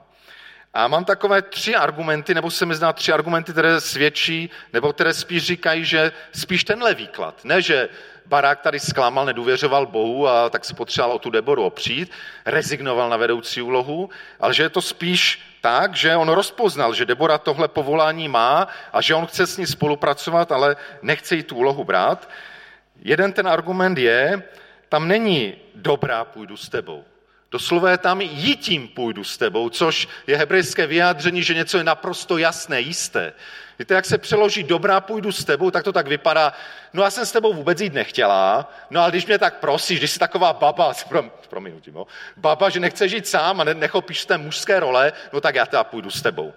A 0.75 0.88
mám 0.88 1.05
takové 1.05 1.42
tři 1.42 1.77
argumenty, 1.77 2.35
nebo 2.35 2.51
se 2.51 2.66
mi 2.66 2.75
zná 2.75 2.92
tři 2.92 3.12
argumenty, 3.12 3.53
které 3.53 3.81
svědčí, 3.81 4.51
nebo 4.73 4.92
které 4.92 5.14
spíš 5.14 5.44
říkají, 5.44 5.85
že 5.85 6.12
spíš 6.33 6.64
tenhle 6.64 6.94
výklad. 6.94 7.44
Ne, 7.44 7.62
že 7.62 7.88
barák 8.27 8.61
tady 8.61 8.81
zklamal, 8.81 9.27
nedůvěřoval 9.27 9.87
Bohu 9.87 10.29
a 10.29 10.51
tak 10.51 10.64
si 10.64 10.75
potřeboval 10.75 11.16
o 11.16 11.18
tu 11.18 11.31
Deboru 11.31 11.64
opřít, 11.64 12.12
rezignoval 12.44 13.11
na 13.11 13.16
vedoucí 13.16 13.62
úlohu, 13.62 14.11
ale 14.40 14.55
že 14.55 14.62
je 14.62 14.68
to 14.68 14.83
spíš 14.83 15.42
tak, 15.61 15.94
že 15.94 16.16
on 16.16 16.29
rozpoznal, 16.29 16.94
že 16.94 17.07
Debora 17.07 17.38
tohle 17.38 17.68
povolání 17.68 18.29
má 18.29 18.68
a 18.92 19.01
že 19.01 19.14
on 19.14 19.27
chce 19.27 19.46
s 19.46 19.57
ní 19.57 19.66
spolupracovat, 19.66 20.53
ale 20.53 20.77
nechce 21.03 21.37
jí 21.37 21.42
tu 21.42 21.57
úlohu 21.57 21.85
brát. 21.85 22.29
Jeden 23.03 23.33
ten 23.33 23.49
argument 23.49 23.99
je, 23.99 24.43
tam 24.89 25.09
není 25.09 25.55
dobrá, 25.75 26.25
půjdu 26.25 26.57
s 26.57 26.69
tebou. 26.69 27.05
Doslova 27.51 27.91
je 27.91 27.99
tam 27.99 28.21
jítím 28.21 28.89
půjdu 28.89 29.25
s 29.25 29.39
tebou, 29.39 29.69
což 29.69 30.09
je 30.27 30.37
hebrejské 30.37 30.87
vyjádření, 30.87 31.43
že 31.43 31.55
něco 31.55 31.79
je 31.79 31.85
naprosto 31.85 32.39
jasné, 32.39 32.81
jisté. 32.81 33.33
Víte, 33.79 33.95
jak 33.95 34.07
se 34.07 34.19
přeloží 34.19 34.63
dobrá 34.63 35.01
půjdu 35.01 35.33
s 35.33 35.45
tebou, 35.45 35.71
tak 35.71 35.85
to 35.85 35.93
tak 35.93 36.07
vypadá, 36.07 36.53
no 36.93 37.03
já 37.03 37.11
jsem 37.11 37.27
s 37.27 37.33
tebou 37.33 37.55
vůbec 37.55 37.81
jít 37.81 37.93
nechtěla, 37.93 38.73
no 38.91 39.01
ale 39.01 39.11
když 39.11 39.27
mě 39.27 39.39
tak 39.39 39.59
prosíš, 39.59 39.99
když 39.99 40.11
jsi 40.11 40.19
taková 40.19 40.53
baba, 40.53 40.93
promiňu 41.49 41.81
no, 41.93 42.07
baba, 42.37 42.71
že 42.71 42.81
nechce 42.81 43.09
žít 43.09 43.29
sám 43.29 43.61
a 43.61 43.65
nechopíš 43.65 44.25
té 44.25 44.39
mužské 44.39 44.81
role, 44.81 45.13
no 45.33 45.41
tak 45.41 45.55
já 45.55 45.67
teda 45.67 45.85
půjdu 45.85 46.11
s 46.11 46.23
tebou. 46.23 46.55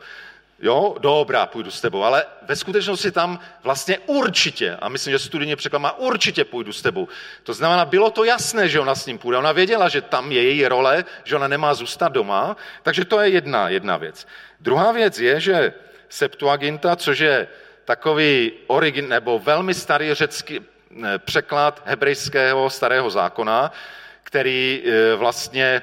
Jo, 0.63 0.95
dobrá, 0.99 1.45
půjdu 1.45 1.71
s 1.71 1.81
tebou, 1.81 2.03
ale 2.03 2.25
ve 2.41 2.55
skutečnosti 2.55 3.11
tam 3.11 3.39
vlastně 3.63 3.99
určitě, 4.05 4.77
a 4.81 4.89
myslím, 4.89 5.11
že 5.11 5.19
studijně 5.19 5.55
překlad 5.55 5.79
má 5.79 5.97
určitě 5.97 6.45
půjdu 6.45 6.73
s 6.73 6.81
tebou. 6.81 7.07
To 7.43 7.53
znamená, 7.53 7.85
bylo 7.85 8.09
to 8.09 8.23
jasné, 8.23 8.69
že 8.69 8.79
ona 8.79 8.95
s 8.95 9.05
ním 9.05 9.17
půjde. 9.17 9.37
Ona 9.37 9.51
věděla, 9.51 9.89
že 9.89 10.01
tam 10.01 10.31
je 10.31 10.43
její 10.43 10.67
role, 10.67 11.05
že 11.23 11.35
ona 11.35 11.47
nemá 11.47 11.73
zůstat 11.73 12.11
doma, 12.11 12.57
takže 12.83 13.05
to 13.05 13.19
je 13.19 13.29
jedna, 13.29 13.69
jedna 13.69 13.97
věc. 13.97 14.27
Druhá 14.59 14.91
věc 14.91 15.19
je, 15.19 15.39
že 15.39 15.73
Septuaginta, 16.09 16.95
což 16.95 17.19
je 17.19 17.47
takový 17.85 18.51
origin, 18.67 19.09
nebo 19.09 19.39
velmi 19.39 19.73
starý 19.73 20.13
řecký 20.13 20.59
překlad 21.17 21.81
hebrejského 21.85 22.69
starého 22.69 23.09
zákona, 23.09 23.71
který 24.23 24.83
e, 24.85 25.15
vlastně 25.15 25.81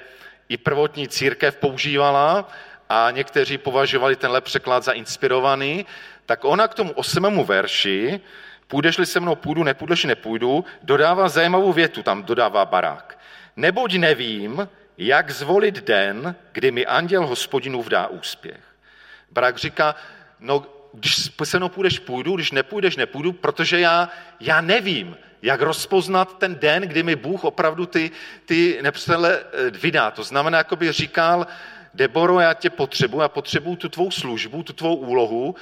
i 0.49 0.57
prvotní 0.57 1.09
církev 1.09 1.57
používala 1.57 2.49
a 2.93 3.11
někteří 3.11 3.59
považovali 3.59 4.17
tenhle 4.17 4.41
překlad 4.41 4.85
za 4.85 4.93
inspirovaný, 4.93 5.87
tak 6.27 6.45
ona 6.45 6.69
k 6.69 6.75
tomu 6.75 6.93
osmému 6.93 7.45
verši, 7.45 8.21
půjdeš-li 8.67 9.07
se 9.07 9.21
mnou 9.21 9.35
půjdu, 9.35 9.65
nepůjdeš 9.65 10.05
nepůjdu, 10.05 10.65
dodává 10.83 11.29
zajímavou 11.29 11.73
větu, 11.73 12.03
tam 12.03 12.23
dodává 12.23 12.67
barák. 12.67 13.19
Neboť 13.57 13.95
nevím, 13.95 14.69
jak 14.99 15.31
zvolit 15.31 15.85
den, 15.85 16.35
kdy 16.53 16.71
mi 16.71 16.87
anděl 16.87 17.27
hospodinův 17.27 17.89
dá 17.89 18.07
úspěch. 18.07 18.61
Barák 19.31 19.57
říká, 19.57 19.95
no 20.41 20.67
když 20.93 21.31
se 21.45 21.59
mnou 21.59 21.69
půjdeš, 21.69 21.99
půjdu, 21.99 22.37
když 22.37 22.51
nepůjdeš, 22.51 22.97
nepůjdu, 22.97 23.33
protože 23.33 23.81
já, 23.81 24.09
já 24.41 24.61
nevím, 24.61 25.17
jak 25.43 25.61
rozpoznat 25.61 26.39
ten 26.39 26.55
den, 26.55 26.83
kdy 26.83 27.03
mi 27.03 27.17
Bůh 27.17 27.45
opravdu 27.45 27.87
ty, 27.87 28.11
ty 28.45 28.79
nepřele 28.83 29.39
eh, 29.39 29.71
vydá. 29.71 30.11
To 30.11 30.25
znamená, 30.25 30.59
jako 30.59 30.77
by 30.77 30.93
říkal, 30.93 31.47
Deboro, 31.95 32.41
já 32.41 32.55
tě 32.55 32.71
potřebuji, 32.71 33.21
já 33.21 33.29
potřebuji 33.29 33.77
tu 33.77 33.89
tvou 33.89 34.11
službu, 34.11 34.63
tu 34.63 34.73
tvou 34.73 34.95
úlohu, 34.95 35.55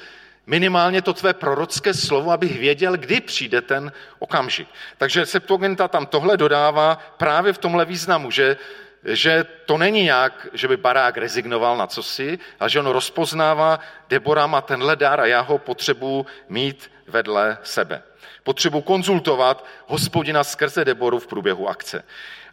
minimálně 0.47 1.03
to 1.03 1.13
tvé 1.13 1.35
prorocké 1.35 1.95
slovo, 1.95 2.31
abych 2.31 2.59
věděl, 2.59 2.97
kdy 2.97 3.21
přijde 3.21 3.61
ten 3.61 3.93
okamžik. 4.19 4.69
Takže 4.97 5.27
Septuaginta 5.27 5.89
tam 5.89 6.07
tohle 6.07 6.37
dodává 6.37 6.99
právě 7.17 7.53
v 7.53 7.59
tomhle 7.59 7.85
významu, 7.85 8.31
že 8.31 8.57
že 9.05 9.45
to 9.67 9.79
není 9.79 10.03
nějak, 10.03 10.49
že 10.53 10.69
by 10.69 10.77
barák 10.77 11.17
rezignoval 11.17 11.77
na 11.77 11.87
cosi, 11.87 12.39
ale 12.61 12.71
že 12.71 12.81
on 12.81 12.87
rozpoznává, 12.87 13.81
Debora 14.09 14.47
má 14.47 14.61
tenhle 14.61 14.97
dár 14.97 15.21
a 15.21 15.27
já 15.27 15.41
ho 15.41 15.59
potřebuji 15.59 16.27
mít 16.49 16.91
vedle 17.07 17.59
sebe. 17.63 18.03
Potřebuji 18.43 18.83
konzultovat 18.83 19.65
hospodina 19.87 20.45
skrze 20.45 20.85
Deboru 20.85 21.19
v 21.19 21.27
průběhu 21.27 21.69
akce. 21.69 22.05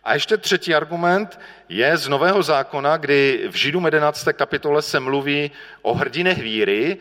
A 0.06 0.14
ještě 0.14 0.38
třetí 0.38 0.76
argument 0.76 1.40
je 1.70 1.98
z 1.98 2.08
Nového 2.08 2.44
zákona, 2.44 2.98
kdy 2.98 3.48
v 3.52 3.56
Židům 3.56 3.86
11. 3.86 4.28
kapitole 4.34 4.82
se 4.82 5.00
mluví 5.00 5.52
o 5.82 5.94
hrdinech 5.94 6.42
víry. 6.42 6.98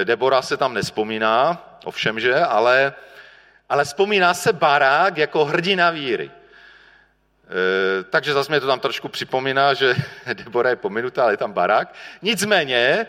E, 0.00 0.04
Debora 0.04 0.42
se 0.42 0.56
tam 0.56 0.74
nespomíná, 0.74 1.66
ovšem, 1.84 2.20
že, 2.20 2.34
ale, 2.34 2.94
ale 3.68 3.84
vzpomíná 3.84 4.34
se 4.34 4.52
barák 4.52 5.16
jako 5.16 5.44
hrdina 5.44 5.90
víry. 5.90 6.30
Eh, 7.50 8.04
takže 8.10 8.32
zase 8.32 8.52
mě 8.52 8.60
to 8.60 8.66
tam 8.66 8.80
trošku 8.80 9.08
připomíná, 9.08 9.74
že 9.74 9.94
Debora 10.34 10.70
je 10.70 10.76
pominutá, 10.76 11.22
ale 11.22 11.32
je 11.32 11.36
tam 11.36 11.52
barák. 11.52 11.94
Nicméně, 12.22 13.06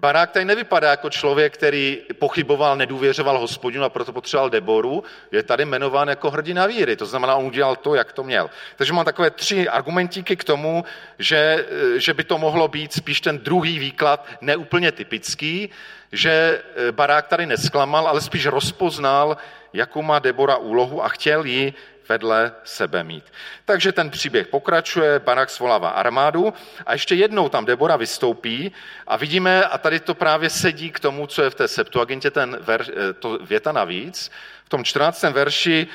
barák 0.00 0.30
tady 0.30 0.44
nevypadá 0.44 0.90
jako 0.90 1.10
člověk, 1.10 1.54
který 1.54 1.98
pochyboval, 2.18 2.76
nedůvěřoval 2.76 3.38
hospodinu 3.38 3.84
a 3.84 3.88
proto 3.88 4.12
potřeboval 4.12 4.50
Deboru. 4.50 5.04
Je 5.32 5.42
tady 5.42 5.64
jmenován 5.64 6.08
jako 6.08 6.30
hrdina 6.30 6.66
víry, 6.66 6.96
to 6.96 7.06
znamená, 7.06 7.36
on 7.36 7.46
udělal 7.46 7.76
to, 7.76 7.94
jak 7.94 8.12
to 8.12 8.24
měl. 8.24 8.50
Takže 8.76 8.92
mám 8.92 9.04
takové 9.04 9.30
tři 9.30 9.68
argumentíky 9.68 10.36
k 10.36 10.44
tomu, 10.44 10.84
že, 11.18 11.66
že 11.96 12.14
by 12.14 12.24
to 12.24 12.38
mohlo 12.38 12.68
být 12.68 12.92
spíš 12.92 13.20
ten 13.20 13.38
druhý 13.38 13.78
výklad, 13.78 14.26
neúplně 14.40 14.92
typický, 14.92 15.70
že 16.12 16.62
eh, 16.88 16.92
barák 16.92 17.28
tady 17.28 17.46
nesklamal, 17.46 18.08
ale 18.08 18.20
spíš 18.20 18.46
rozpoznal, 18.46 19.36
jakou 19.72 20.02
má 20.02 20.18
Debora 20.18 20.56
úlohu 20.56 21.04
a 21.04 21.08
chtěl 21.08 21.44
ji 21.44 21.74
vedle 22.08 22.52
sebe 22.64 23.04
mít. 23.04 23.24
Takže 23.64 23.92
ten 23.92 24.10
příběh 24.10 24.46
pokračuje, 24.46 25.18
Barak 25.18 25.50
svolává 25.50 25.88
armádu 25.88 26.54
a 26.86 26.92
ještě 26.92 27.14
jednou 27.14 27.48
tam 27.48 27.64
Debora 27.64 27.96
vystoupí 27.96 28.72
a 29.06 29.16
vidíme, 29.16 29.64
a 29.64 29.78
tady 29.78 30.00
to 30.00 30.14
právě 30.14 30.50
sedí 30.50 30.90
k 30.90 31.00
tomu, 31.00 31.26
co 31.26 31.42
je 31.42 31.50
v 31.50 31.54
té 31.54 31.68
Septuagintě, 31.68 32.30
ten 32.30 32.58
ver, 32.60 32.84
eh, 32.88 33.12
to 33.12 33.38
věta 33.38 33.72
navíc, 33.72 34.30
v 34.64 34.68
tom 34.68 34.84
14. 34.84 35.32
verši 35.32 35.86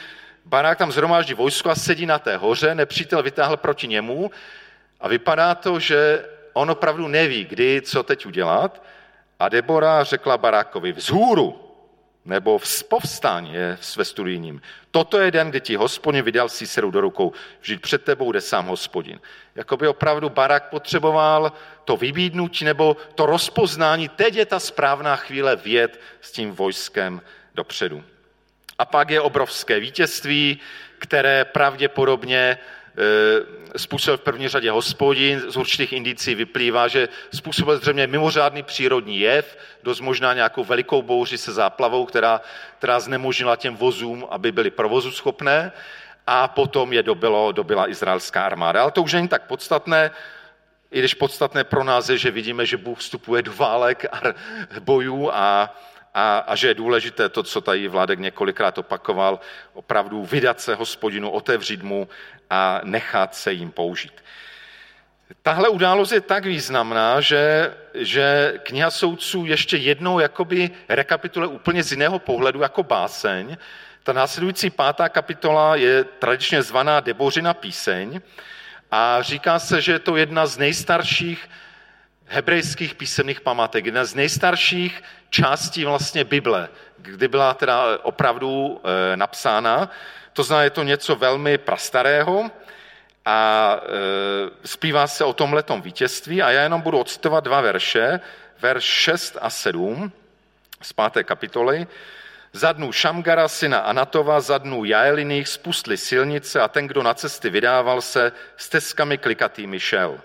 Barák 0.45 0.77
tam 0.77 0.91
zhromáždí 0.91 1.33
vojsko 1.33 1.69
a 1.69 1.75
sedí 1.75 2.05
na 2.05 2.19
té 2.19 2.37
hoře, 2.37 2.75
nepřítel 2.75 3.23
vytáhl 3.23 3.57
proti 3.57 3.87
němu 3.87 4.31
a 5.01 5.07
vypadá 5.07 5.55
to, 5.55 5.79
že 5.79 6.25
on 6.53 6.71
opravdu 6.71 7.07
neví, 7.07 7.45
kdy, 7.45 7.81
co 7.81 8.03
teď 8.03 8.25
udělat. 8.25 8.83
A 9.39 9.49
Debora 9.49 10.03
řekla 10.03 10.37
Barákovi, 10.37 10.91
vzhůru, 10.91 11.62
nebo 12.25 12.59
povstání 12.87 13.53
je 13.53 13.77
ve 13.97 14.05
studijním. 14.05 14.61
Toto 14.91 15.19
je 15.19 15.31
den, 15.31 15.49
kdy 15.49 15.61
ti 15.61 15.75
hospodin 15.75 16.25
vydal 16.25 16.49
Siseru 16.49 16.91
do 16.91 17.01
rukou. 17.01 17.33
Vždyť 17.61 17.81
před 17.81 18.03
tebou 18.03 18.31
jde 18.31 18.41
sám 18.41 18.65
hospodin. 18.65 19.19
Jakoby 19.55 19.87
opravdu 19.87 20.29
Barak 20.29 20.69
potřeboval 20.69 21.51
to 21.85 21.97
vybídnutí 21.97 22.65
nebo 22.65 22.97
to 23.15 23.25
rozpoznání. 23.25 24.09
Teď 24.09 24.35
je 24.35 24.45
ta 24.45 24.59
správná 24.59 25.15
chvíle 25.15 25.55
věd 25.55 25.99
s 26.21 26.31
tím 26.31 26.51
vojskem 26.51 27.21
dopředu. 27.55 28.03
A 28.79 28.85
pak 28.85 29.09
je 29.09 29.21
obrovské 29.21 29.79
vítězství, 29.79 30.59
které 30.99 31.45
pravděpodobně 31.45 32.57
způsobil 33.77 34.17
v 34.17 34.21
první 34.21 34.47
řadě 34.47 34.71
hospodin, 34.71 35.39
z 35.47 35.57
určitých 35.57 35.93
indicí 35.93 36.35
vyplývá, 36.35 36.87
že 36.87 37.09
způsobil 37.33 37.77
zřejmě 37.77 38.07
mimořádný 38.07 38.63
přírodní 38.63 39.19
jev, 39.19 39.57
dost 39.83 39.99
možná 39.99 40.33
nějakou 40.33 40.63
velikou 40.63 41.01
bouři 41.01 41.37
se 41.37 41.53
záplavou, 41.53 42.05
která, 42.05 42.41
která 42.77 42.99
znemožnila 42.99 43.55
těm 43.55 43.75
vozům, 43.75 44.27
aby 44.29 44.51
byly 44.51 44.71
provozu 44.71 45.11
schopné 45.11 45.71
a 46.27 46.47
potom 46.47 46.93
je 46.93 47.03
dobilo, 47.03 47.51
dobila 47.51 47.89
izraelská 47.89 48.45
armáda. 48.45 48.81
Ale 48.81 48.91
to 48.91 49.03
už 49.03 49.13
není 49.13 49.27
tak 49.27 49.43
podstatné, 49.43 50.11
i 50.91 50.99
když 50.99 51.13
podstatné 51.13 51.63
pro 51.63 51.83
nás 51.83 52.09
je, 52.09 52.17
že 52.17 52.31
vidíme, 52.31 52.65
že 52.65 52.77
Bůh 52.77 52.99
vstupuje 52.99 53.41
do 53.41 53.53
válek 53.53 54.05
a 54.11 54.21
bojů 54.79 55.31
a, 55.33 55.75
a, 56.13 56.37
a 56.37 56.55
že 56.55 56.67
je 56.67 56.73
důležité 56.73 57.29
to, 57.29 57.43
co 57.43 57.61
tady 57.61 57.87
Vládek 57.87 58.19
několikrát 58.19 58.77
opakoval, 58.77 59.39
opravdu 59.73 60.25
vydat 60.25 60.61
se 60.61 60.75
hospodinu, 60.75 61.29
otevřít 61.29 61.83
mu 61.83 62.07
a 62.49 62.81
nechat 62.83 63.35
se 63.35 63.53
jim 63.53 63.71
použít. 63.71 64.13
Tahle 65.41 65.69
událost 65.69 66.11
je 66.11 66.21
tak 66.21 66.45
významná, 66.45 67.21
že, 67.21 67.73
že 67.93 68.53
kniha 68.63 68.91
soudců 68.91 69.45
ještě 69.45 69.77
jednou 69.77 70.19
jakoby 70.19 70.71
rekapituluje 70.89 71.51
úplně 71.51 71.83
z 71.83 71.91
jiného 71.91 72.19
pohledu 72.19 72.61
jako 72.61 72.83
báseň. 72.83 73.57
Ta 74.03 74.13
následující 74.13 74.69
pátá 74.69 75.09
kapitola 75.09 75.75
je 75.75 76.03
tradičně 76.03 76.61
zvaná 76.61 76.99
Debořina 76.99 77.53
píseň 77.53 78.21
a 78.91 79.21
říká 79.21 79.59
se, 79.59 79.81
že 79.81 79.91
je 79.91 79.99
to 79.99 80.17
jedna 80.17 80.45
z 80.45 80.57
nejstarších 80.57 81.49
hebrejských 82.25 82.95
písemných 82.95 83.41
památek, 83.41 83.85
jedna 83.85 84.05
z 84.05 84.15
nejstarších 84.15 85.03
částí 85.33 85.85
vlastně 85.85 86.23
Bible, 86.23 86.69
kdy 86.97 87.27
byla 87.27 87.53
teda 87.53 87.83
opravdu 88.03 88.81
e, 88.83 89.17
napsána. 89.17 89.89
To 90.33 90.43
znamená, 90.43 90.63
je 90.63 90.69
to 90.69 90.83
něco 90.83 91.15
velmi 91.15 91.57
prastarého 91.57 92.51
a 93.25 93.79
e, 93.81 94.67
zpívá 94.67 95.07
se 95.07 95.23
o 95.23 95.33
tomhletom 95.33 95.81
vítězství 95.81 96.41
a 96.41 96.51
já 96.51 96.61
jenom 96.61 96.81
budu 96.81 96.99
odcitovat 96.99 97.43
dva 97.43 97.61
verše, 97.61 98.19
verš 98.61 98.83
6 98.83 99.37
a 99.41 99.49
7 99.49 100.11
z 100.81 100.93
páté 100.93 101.23
kapitoly. 101.23 101.87
Za 102.53 102.71
dnů 102.71 102.91
Šamgara, 102.91 103.47
syna 103.47 103.79
Anatova, 103.79 104.41
za 104.41 104.57
dnů 104.57 104.85
Jaeliných 104.85 105.47
spustli 105.47 105.97
silnice 105.97 106.61
a 106.61 106.67
ten, 106.67 106.87
kdo 106.87 107.03
na 107.03 107.13
cesty 107.13 107.49
vydával 107.49 108.01
se, 108.01 108.31
s 108.57 108.69
teskami 108.69 109.17
klikatými 109.17 109.79
šel. 109.79 110.19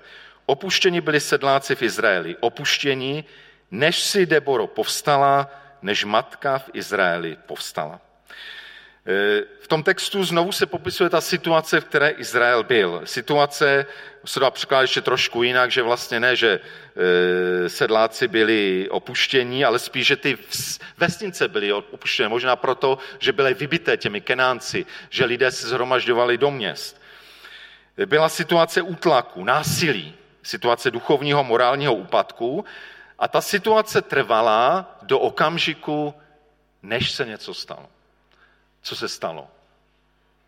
Opuštěni 0.47 1.01
byli 1.01 1.21
sedláci 1.21 1.75
v 1.75 1.83
Izraeli, 1.83 2.37
opuštění, 2.41 3.25
než 3.71 4.03
si 4.03 4.27
Deboro 4.27 4.67
povstala, 4.67 5.51
než 5.83 6.05
matka 6.05 6.59
v 6.59 6.71
Izraeli 6.73 7.37
povstala. 7.47 8.01
E, 9.07 9.45
v 9.61 9.69
tom 9.69 9.83
textu 9.83 10.25
znovu 10.25 10.53
se 10.53 10.67
popisuje 10.67 11.11
ta 11.11 11.21
situace, 11.21 11.81
v 11.81 11.85
které 11.85 12.09
Izrael 12.09 12.65
byl. 12.65 13.01
Situace 13.05 13.87
se 14.25 14.41
dá 14.41 14.51
překládat 14.51 14.83
ještě 14.83 15.01
trošku 15.01 15.43
jinak, 15.43 15.71
že 15.71 15.83
vlastně 15.83 16.21
ne, 16.21 16.37
že 16.37 16.61
e, 16.61 17.69
sedláci 17.69 18.29
byli 18.29 18.89
opuštění, 18.91 19.65
ale 19.65 19.79
spíš, 19.79 20.07
že 20.07 20.17
ty 20.17 20.39
vesnice 20.99 21.49
byly 21.49 21.73
opuštěné. 21.73 22.29
Možná 22.29 22.57
proto, 22.57 22.99
že 23.19 23.33
byly 23.33 23.55
vybité 23.55 23.97
těmi 23.97 24.21
kenánci, 24.21 24.87
že 25.11 25.25
lidé 25.25 25.51
se 25.51 25.69
zhromažďovali 25.69 26.39
do 26.39 26.51
měst. 26.51 27.01
Byla 28.07 28.29
situace 28.29 28.83
útlaku, 28.83 29.45
násilí 29.45 30.15
situace 30.43 30.91
duchovního, 30.91 31.45
morálního 31.45 31.95
úpadku 31.95 32.65
a 33.19 33.29
ta 33.29 33.41
situace 33.41 34.03
trvala 34.03 34.99
do 35.03 35.19
okamžiku, 35.19 36.15
než 36.83 37.11
se 37.11 37.25
něco 37.25 37.55
stalo. 37.55 37.89
Co 38.83 38.97
se 38.97 39.09
stalo? 39.09 39.49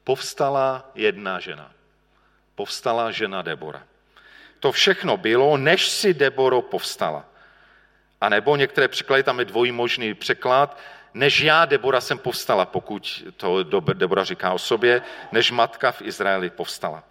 Povstala 0.04 0.90
jedna 0.94 1.40
žena. 1.40 1.72
Povstala 2.54 3.10
žena 3.10 3.42
Debora. 3.42 3.82
To 4.60 4.72
všechno 4.72 5.16
bylo, 5.16 5.56
než 5.56 5.88
si 5.88 6.14
Deboro 6.14 6.62
povstala. 6.62 7.24
A 8.20 8.28
nebo 8.28 8.56
některé 8.56 8.88
překlady, 8.88 9.22
tam 9.22 9.38
je 9.38 9.44
dvojí 9.44 9.72
možný 9.72 10.14
překlad, 10.14 10.78
než 11.14 11.40
já, 11.40 11.64
Debora, 11.64 12.00
jsem 12.00 12.18
povstala, 12.18 12.66
pokud 12.66 13.24
to 13.36 13.62
Debora 13.80 14.24
říká 14.24 14.52
o 14.52 14.58
sobě, 14.58 15.02
než 15.32 15.50
matka 15.50 15.92
v 15.92 16.02
Izraeli 16.02 16.50
povstala. 16.50 17.02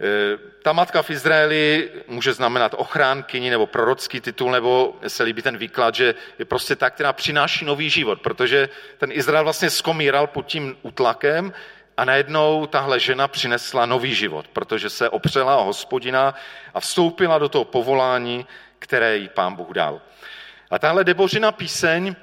E, 0.00 0.38
ta 0.62 0.72
matka 0.72 1.02
v 1.02 1.10
Izraeli 1.10 1.90
může 2.08 2.32
znamenat 2.32 2.74
ochránkyni 2.78 3.50
nebo 3.50 3.66
prorocký 3.66 4.20
titul, 4.20 4.50
nebo 4.50 4.96
se 5.06 5.22
líbí 5.22 5.42
ten 5.42 5.56
výklad, 5.56 5.94
že 5.94 6.14
je 6.38 6.44
prostě 6.44 6.76
ta, 6.76 6.90
která 6.90 7.12
přináší 7.12 7.64
nový 7.64 7.90
život, 7.90 8.20
protože 8.20 8.68
ten 8.98 9.12
Izrael 9.12 9.44
vlastně 9.44 9.70
skomíral 9.70 10.26
pod 10.26 10.46
tím 10.46 10.76
útlakem 10.82 11.52
a 11.96 12.04
najednou 12.04 12.66
tahle 12.66 13.00
žena 13.00 13.28
přinesla 13.28 13.86
nový 13.86 14.14
život, 14.14 14.48
protože 14.48 14.90
se 14.90 15.08
opřela 15.08 15.56
o 15.56 15.64
hospodina 15.64 16.34
a 16.74 16.80
vstoupila 16.80 17.38
do 17.38 17.48
toho 17.48 17.64
povolání, 17.64 18.46
které 18.78 19.16
jí 19.16 19.28
pán 19.28 19.54
Bůh 19.54 19.70
dal. 19.72 20.00
A 20.70 20.78
tahle 20.78 21.04
Debořina 21.04 21.52
píseň 21.52 22.16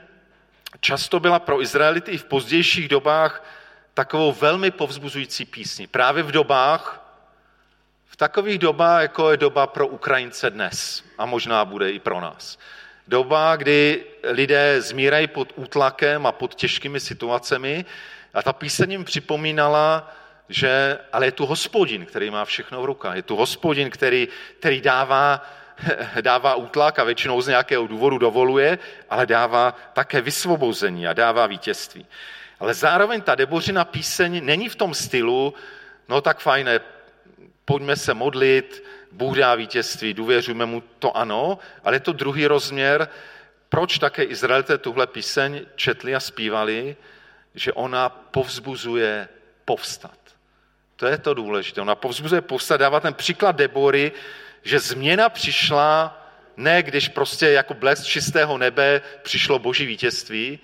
často 0.79 1.19
byla 1.19 1.39
pro 1.39 1.61
Izraelity 1.61 2.11
i 2.11 2.17
v 2.17 2.25
pozdějších 2.25 2.87
dobách 2.87 3.43
takovou 3.93 4.31
velmi 4.31 4.71
povzbuzující 4.71 5.45
písní. 5.45 5.87
Právě 5.87 6.23
v 6.23 6.31
dobách, 6.31 7.00
takových 8.21 8.59
dobách, 8.59 9.01
jako 9.01 9.31
je 9.31 9.37
doba 9.37 9.67
pro 9.67 9.87
Ukrajince 9.87 10.49
dnes 10.49 11.03
a 11.17 11.25
možná 11.25 11.65
bude 11.65 11.91
i 11.91 11.99
pro 11.99 12.21
nás. 12.21 12.57
Doba, 13.07 13.55
kdy 13.55 14.05
lidé 14.23 14.81
zmírají 14.81 15.27
pod 15.27 15.53
útlakem 15.55 16.25
a 16.25 16.31
pod 16.31 16.55
těžkými 16.55 16.99
situacemi 16.99 17.85
a 18.33 18.43
ta 18.43 18.53
píseň 18.53 18.91
jim 18.91 19.05
připomínala, 19.05 20.13
že 20.49 20.99
ale 21.13 21.27
je 21.27 21.31
tu 21.31 21.45
hospodin, 21.45 22.05
který 22.05 22.29
má 22.29 22.45
všechno 22.45 22.81
v 22.81 22.85
rukách. 22.85 23.15
Je 23.15 23.21
tu 23.21 23.35
hospodin, 23.35 23.89
který, 23.89 24.27
který 24.59 24.81
dává, 24.81 25.41
dává 26.21 26.55
útlak 26.55 26.99
a 26.99 27.03
většinou 27.03 27.41
z 27.41 27.47
nějakého 27.47 27.87
důvodu 27.87 28.17
dovoluje, 28.17 28.77
ale 29.09 29.25
dává 29.25 29.73
také 29.93 30.21
vysvobození 30.21 31.07
a 31.07 31.13
dává 31.13 31.47
vítězství. 31.47 32.05
Ale 32.59 32.73
zároveň 32.73 33.21
ta 33.21 33.35
Debořina 33.35 33.85
píseň 33.85 34.45
není 34.45 34.69
v 34.69 34.75
tom 34.75 34.93
stylu, 34.93 35.53
no 36.09 36.21
tak 36.21 36.39
fajné, 36.39 37.00
pojďme 37.71 37.95
se 37.95 38.13
modlit, 38.13 38.83
Bůh 39.11 39.37
dá 39.37 39.55
vítězství, 39.55 40.13
důvěřujeme 40.13 40.65
mu, 40.65 40.83
to 40.99 41.17
ano, 41.17 41.59
ale 41.83 41.95
je 41.95 41.99
to 41.99 42.13
druhý 42.13 42.47
rozměr, 42.47 43.07
proč 43.69 43.99
také 43.99 44.23
Izraelité 44.23 44.77
tuhle 44.77 45.07
píseň 45.07 45.65
četli 45.75 46.15
a 46.15 46.19
zpívali, 46.19 46.95
že 47.55 47.73
ona 47.73 48.09
povzbuzuje 48.09 49.27
povstat. 49.65 50.17
To 50.95 51.07
je 51.07 51.17
to 51.17 51.33
důležité. 51.33 51.81
Ona 51.81 51.95
povzbuzuje 51.95 52.41
povstat, 52.41 52.77
dává 52.77 52.99
ten 52.99 53.13
příklad 53.13 53.55
Debory, 53.55 54.11
že 54.63 54.79
změna 54.79 55.29
přišla 55.29 56.17
ne 56.57 56.83
když 56.83 57.07
prostě 57.07 57.49
jako 57.49 57.73
blesk 57.73 58.03
čistého 58.05 58.57
nebe 58.57 59.01
přišlo 59.23 59.59
boží 59.59 59.85
vítězství, 59.85 60.59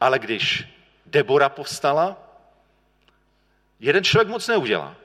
ale 0.00 0.18
když 0.18 0.68
Debora 1.06 1.48
povstala, 1.48 2.16
jeden 3.80 4.04
člověk 4.04 4.28
moc 4.28 4.48
neudělá, 4.48 5.03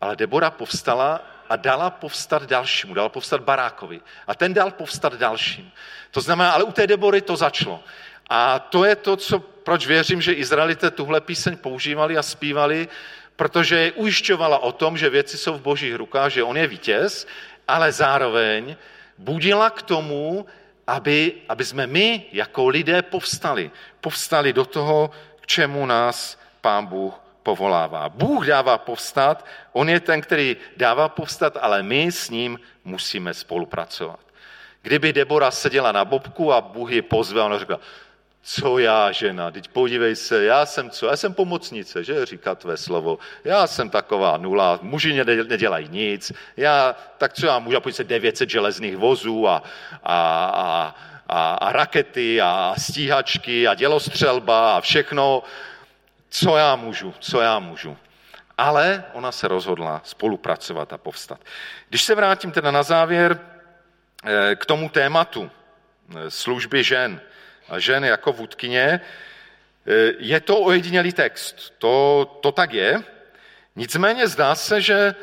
ale 0.00 0.16
Debora 0.16 0.50
povstala 0.50 1.20
a 1.48 1.56
dala 1.56 1.90
povstat 1.90 2.42
dalšímu, 2.46 2.94
dala 2.94 3.08
povstat 3.08 3.40
Barákovi. 3.40 4.00
A 4.26 4.34
ten 4.34 4.54
dal 4.54 4.70
povstat 4.70 5.14
dalším. 5.14 5.72
To 6.10 6.20
znamená, 6.20 6.52
ale 6.52 6.64
u 6.64 6.72
té 6.72 6.86
Debory 6.86 7.20
to 7.20 7.36
začalo. 7.36 7.82
A 8.30 8.58
to 8.58 8.84
je 8.84 8.96
to, 8.96 9.16
co, 9.16 9.38
proč 9.40 9.86
věřím, 9.86 10.22
že 10.22 10.32
Izraelité 10.32 10.90
tuhle 10.90 11.20
píseň 11.20 11.56
používali 11.56 12.18
a 12.18 12.22
zpívali, 12.22 12.88
protože 13.36 13.76
je 13.78 13.92
ujišťovala 13.92 14.58
o 14.58 14.72
tom, 14.72 14.98
že 14.98 15.10
věci 15.10 15.38
jsou 15.38 15.54
v 15.54 15.62
božích 15.62 15.94
rukách, 15.94 16.32
že 16.32 16.42
on 16.42 16.56
je 16.56 16.66
vítěz, 16.66 17.26
ale 17.68 17.92
zároveň 17.92 18.76
budila 19.18 19.70
k 19.70 19.82
tomu, 19.82 20.46
aby, 20.86 21.32
aby 21.48 21.64
jsme 21.64 21.86
my 21.86 22.24
jako 22.32 22.68
lidé 22.68 23.02
povstali. 23.02 23.70
Povstali 24.00 24.52
do 24.52 24.64
toho, 24.64 25.10
k 25.40 25.46
čemu 25.46 25.86
nás 25.86 26.38
pán 26.60 26.86
Bůh 26.86 27.29
povolává. 27.42 28.08
Bůh 28.08 28.46
dává 28.46 28.78
povstat, 28.78 29.46
on 29.72 29.88
je 29.88 30.00
ten, 30.00 30.20
který 30.20 30.56
dává 30.76 31.08
povstat, 31.08 31.56
ale 31.60 31.82
my 31.82 32.12
s 32.12 32.30
ním 32.30 32.60
musíme 32.84 33.34
spolupracovat. 33.34 34.20
Kdyby 34.82 35.12
Debora 35.12 35.50
seděla 35.50 35.92
na 35.92 36.04
bobku 36.04 36.52
a 36.52 36.60
Bůh 36.60 36.90
ji 36.90 37.02
pozval, 37.02 37.46
ona 37.46 37.58
řekla, 37.58 37.80
co 38.42 38.78
já, 38.78 39.12
žena, 39.12 39.50
teď 39.50 39.68
podívej 39.68 40.16
se, 40.16 40.44
já 40.44 40.66
jsem 40.66 40.90
co, 40.90 41.06
já 41.06 41.16
jsem 41.16 41.34
pomocnice, 41.34 42.04
že, 42.04 42.26
říká 42.26 42.54
tvé 42.54 42.76
slovo, 42.76 43.18
já 43.44 43.66
jsem 43.66 43.90
taková 43.90 44.36
nula, 44.36 44.78
muži 44.82 45.24
nedělají 45.24 45.88
nic, 45.88 46.32
já, 46.56 46.96
tak 47.18 47.32
co 47.32 47.46
já 47.46 47.58
můžu, 47.58 47.76
já 47.86 47.92
se 47.92 48.04
900 48.04 48.50
železných 48.50 48.96
vozů 48.96 49.48
a, 49.48 49.62
a, 50.02 50.44
a, 50.44 50.94
a, 51.28 51.54
a 51.54 51.72
rakety 51.72 52.40
a 52.40 52.74
stíhačky 52.78 53.68
a 53.68 53.74
dělostřelba 53.74 54.76
a 54.76 54.80
všechno, 54.80 55.42
co 56.30 56.56
já 56.56 56.76
můžu, 56.76 57.14
co 57.20 57.40
já 57.40 57.58
můžu. 57.58 57.96
Ale 58.58 59.04
ona 59.12 59.32
se 59.32 59.48
rozhodla 59.48 60.00
spolupracovat 60.04 60.92
a 60.92 60.98
povstat. 60.98 61.40
Když 61.88 62.02
se 62.02 62.14
vrátím 62.14 62.52
teda 62.52 62.70
na 62.70 62.82
závěr 62.82 63.40
eh, 64.24 64.56
k 64.56 64.66
tomu 64.66 64.88
tématu 64.88 65.50
eh, 66.16 66.30
služby 66.30 66.84
žen, 66.84 67.20
a 67.70 67.78
žen 67.78 68.04
jako 68.04 68.32
vůdkyně, 68.32 68.80
e, 68.80 69.00
je 70.18 70.40
to 70.40 70.60
ojedinělý 70.60 71.12
text. 71.12 71.74
To, 71.78 72.24
to 72.42 72.52
tak 72.52 72.72
je. 72.72 73.02
Nicméně 73.76 74.28
zdá 74.28 74.54
se, 74.54 74.80
že 74.80 75.14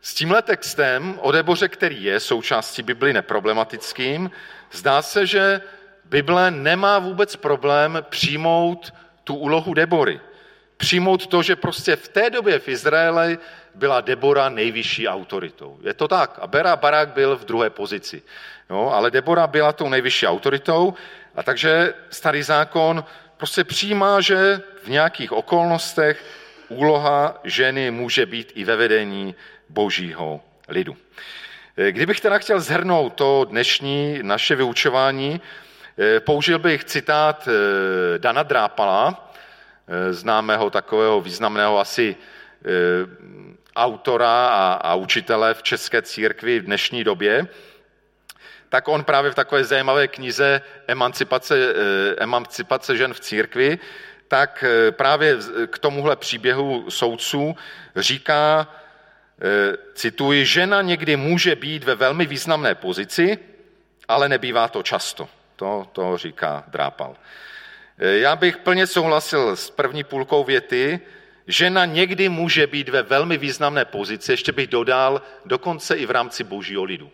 s 0.00 0.14
tímhle 0.14 0.42
textem 0.42 1.18
o 1.22 1.32
Deboře, 1.32 1.68
který 1.68 2.04
je 2.04 2.20
součástí 2.20 2.82
Bibli 2.82 3.12
neproblematickým, 3.12 4.30
zdá 4.72 5.02
se, 5.02 5.26
že 5.26 5.60
Bible 6.04 6.50
nemá 6.50 6.98
vůbec 6.98 7.36
problém 7.36 7.98
přijmout 8.08 8.94
tu 9.24 9.34
úlohu 9.34 9.74
Debory. 9.74 10.20
Přijmout 10.78 11.26
to, 11.26 11.42
že 11.42 11.56
prostě 11.56 11.96
v 11.96 12.08
té 12.08 12.30
době 12.30 12.58
v 12.58 12.68
Izraeli 12.68 13.38
byla 13.74 14.00
Debora 14.00 14.48
nejvyšší 14.48 15.08
autoritou. 15.08 15.78
Je 15.82 15.94
to 15.94 16.08
tak. 16.08 16.38
A 16.40 16.46
Bera 16.46 16.76
Barak 16.76 17.08
byl 17.08 17.36
v 17.36 17.44
druhé 17.44 17.70
pozici. 17.70 18.22
Jo, 18.70 18.90
ale 18.94 19.10
Debora 19.10 19.46
byla 19.46 19.72
tou 19.72 19.88
nejvyšší 19.88 20.26
autoritou 20.26 20.94
a 21.34 21.42
takže 21.42 21.94
starý 22.10 22.42
zákon 22.42 23.04
prostě 23.36 23.64
přijímá, 23.64 24.20
že 24.20 24.60
v 24.84 24.88
nějakých 24.88 25.32
okolnostech 25.32 26.24
úloha 26.68 27.40
ženy 27.44 27.90
může 27.90 28.26
být 28.26 28.52
i 28.54 28.64
ve 28.64 28.76
vedení 28.76 29.34
božího 29.68 30.40
lidu. 30.68 30.96
Kdybych 31.90 32.20
teda 32.20 32.38
chtěl 32.38 32.60
zhrnout 32.60 33.14
to 33.14 33.44
dnešní 33.44 34.18
naše 34.22 34.54
vyučování, 34.54 35.40
použil 36.18 36.58
bych 36.58 36.84
citát 36.84 37.48
eh, 37.48 38.18
Dana 38.18 38.42
Drápala, 38.42 39.08
eh, 39.08 39.27
známého 40.10 40.70
takového 40.70 41.20
významného 41.20 41.78
asi 41.78 42.16
eh, 42.16 42.68
autora 43.76 44.48
a, 44.48 44.72
a 44.72 44.94
učitele 44.94 45.54
v 45.54 45.62
české 45.62 46.02
církvi 46.02 46.60
v 46.60 46.64
dnešní 46.64 47.04
době, 47.04 47.48
tak 48.68 48.88
on 48.88 49.04
právě 49.04 49.30
v 49.30 49.34
takové 49.34 49.64
zajímavé 49.64 50.08
knize 50.08 50.62
Emancipace, 50.86 51.54
eh, 51.56 51.74
Emancipace 52.18 52.96
žen 52.96 53.14
v 53.14 53.20
církvi, 53.20 53.78
tak 54.28 54.64
eh, 54.64 54.92
právě 54.92 55.36
k 55.70 55.78
tomuhle 55.78 56.16
příběhu 56.16 56.90
soudců 56.90 57.56
říká, 57.96 58.68
eh, 59.42 59.76
cituji, 59.94 60.44
žena 60.44 60.82
někdy 60.82 61.16
může 61.16 61.56
být 61.56 61.84
ve 61.84 61.94
velmi 61.94 62.26
významné 62.26 62.74
pozici, 62.74 63.38
ale 64.08 64.28
nebývá 64.28 64.68
to 64.68 64.82
často. 64.82 65.28
To, 65.56 65.86
to 65.92 66.16
říká 66.16 66.64
Drápal. 66.68 67.16
Já 67.98 68.36
bych 68.36 68.56
plně 68.56 68.86
souhlasil 68.86 69.56
s 69.56 69.70
první 69.70 70.04
půlkou 70.04 70.44
věty, 70.44 71.00
žena 71.46 71.84
někdy 71.84 72.28
může 72.28 72.66
být 72.66 72.88
ve 72.88 73.02
velmi 73.02 73.38
významné 73.38 73.84
pozici, 73.84 74.32
ještě 74.32 74.52
bych 74.52 74.66
dodal, 74.66 75.22
dokonce 75.44 75.96
i 75.96 76.06
v 76.06 76.10
rámci 76.10 76.44
božího 76.44 76.84
lidu. 76.84 77.10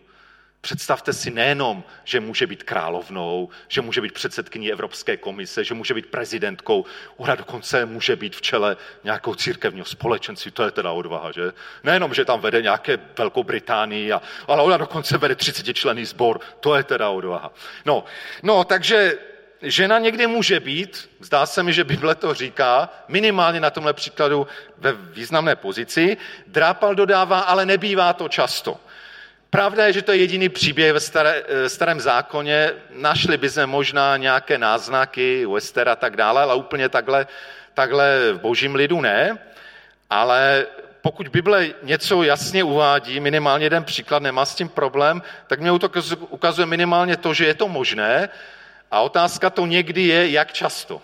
Představte 0.61 1.13
si 1.13 1.31
nejenom, 1.31 1.85
že 2.05 2.21
může 2.21 2.47
být 2.47 2.63
královnou, 2.63 3.49
že 3.69 3.81
může 3.81 4.01
být 4.01 4.13
předsedkyní 4.13 4.73
Evropské 4.73 5.17
komise, 5.17 5.65
že 5.65 5.75
může 5.75 5.95
být 5.95 6.07
prezidentkou, 6.07 6.85
ona 7.17 7.35
dokonce 7.35 7.87
může 7.87 8.17
být 8.17 8.37
v 8.37 8.43
čele 8.43 8.77
nějakou 9.05 9.35
církevního 9.35 9.87
společenství, 9.87 10.51
to 10.51 10.63
je 10.63 10.71
teda 10.71 10.93
odvaha, 10.93 11.33
že? 11.33 11.53
Nejenom, 11.83 12.15
že 12.15 12.25
tam 12.25 12.41
vede 12.41 12.63
nějaké 12.63 12.99
Velkou 13.19 13.43
Británii, 13.43 14.13
ale 14.13 14.63
ona 14.63 14.77
dokonce 14.77 15.19
vede 15.19 15.35
30 15.35 15.75
člený 15.75 16.05
sbor, 16.05 16.41
to 16.61 16.77
je 16.77 16.85
teda 16.85 17.11
odvaha. 17.11 17.53
No, 17.85 18.05
no, 18.43 18.65
takže 18.65 19.19
žena 19.65 19.99
někdy 19.99 20.27
může 20.27 20.61
být, 20.61 21.11
zdá 21.21 21.47
se 21.47 21.63
mi, 21.63 21.73
že 21.73 21.85
Bible 21.85 22.15
to 22.15 22.35
říká, 22.35 22.89
minimálně 23.09 23.61
na 23.61 23.71
tomhle 23.71 23.93
příkladu 23.93 24.47
ve 24.79 24.93
významné 24.93 25.57
pozici. 25.57 26.17
Drápal 26.47 26.95
dodává, 26.95 27.41
ale 27.41 27.67
nebývá 27.67 28.13
to 28.13 28.29
často. 28.29 28.81
Pravda 29.51 29.87
je, 29.87 29.93
že 29.93 30.03
to 30.03 30.13
je 30.13 30.19
jediný 30.19 30.49
příběh 30.49 30.93
ve 30.93 31.01
staré, 31.01 31.43
eh, 31.49 31.69
starém 31.69 32.01
zákoně. 32.01 32.73
Našli 32.91 33.37
by 33.37 33.51
se 33.51 33.67
možná 33.67 34.17
nějaké 34.17 34.59
náznaky, 34.59 35.47
Wester 35.47 35.89
a 35.89 35.97
tak 35.97 36.17
dále, 36.17 36.43
ale 36.43 36.55
úplně 36.55 36.89
takhle, 36.89 37.27
takhle 37.75 38.33
v 38.33 38.41
božím 38.41 38.75
lidu 38.75 39.01
ne. 39.01 39.39
Ale 40.11 40.67
pokud 41.03 41.29
Bible 41.29 41.69
něco 41.83 42.23
jasně 42.23 42.65
uvádí, 42.65 43.21
minimálně 43.21 43.67
jeden 43.67 43.85
příklad, 43.85 44.23
nemá 44.23 44.45
s 44.45 44.55
tím 44.55 44.69
problém, 44.69 45.23
tak 45.47 45.61
mě 45.61 45.79
to 45.79 45.91
ukazuje 46.29 46.67
minimálně 46.67 47.17
to, 47.17 47.35
že 47.35 47.47
je 47.47 47.55
to 47.55 47.69
možné 47.69 48.29
a 48.91 49.01
otázka 49.01 49.51
to 49.51 49.67
někdy 49.67 50.03
je, 50.03 50.31
jak 50.31 50.53
často. 50.53 51.03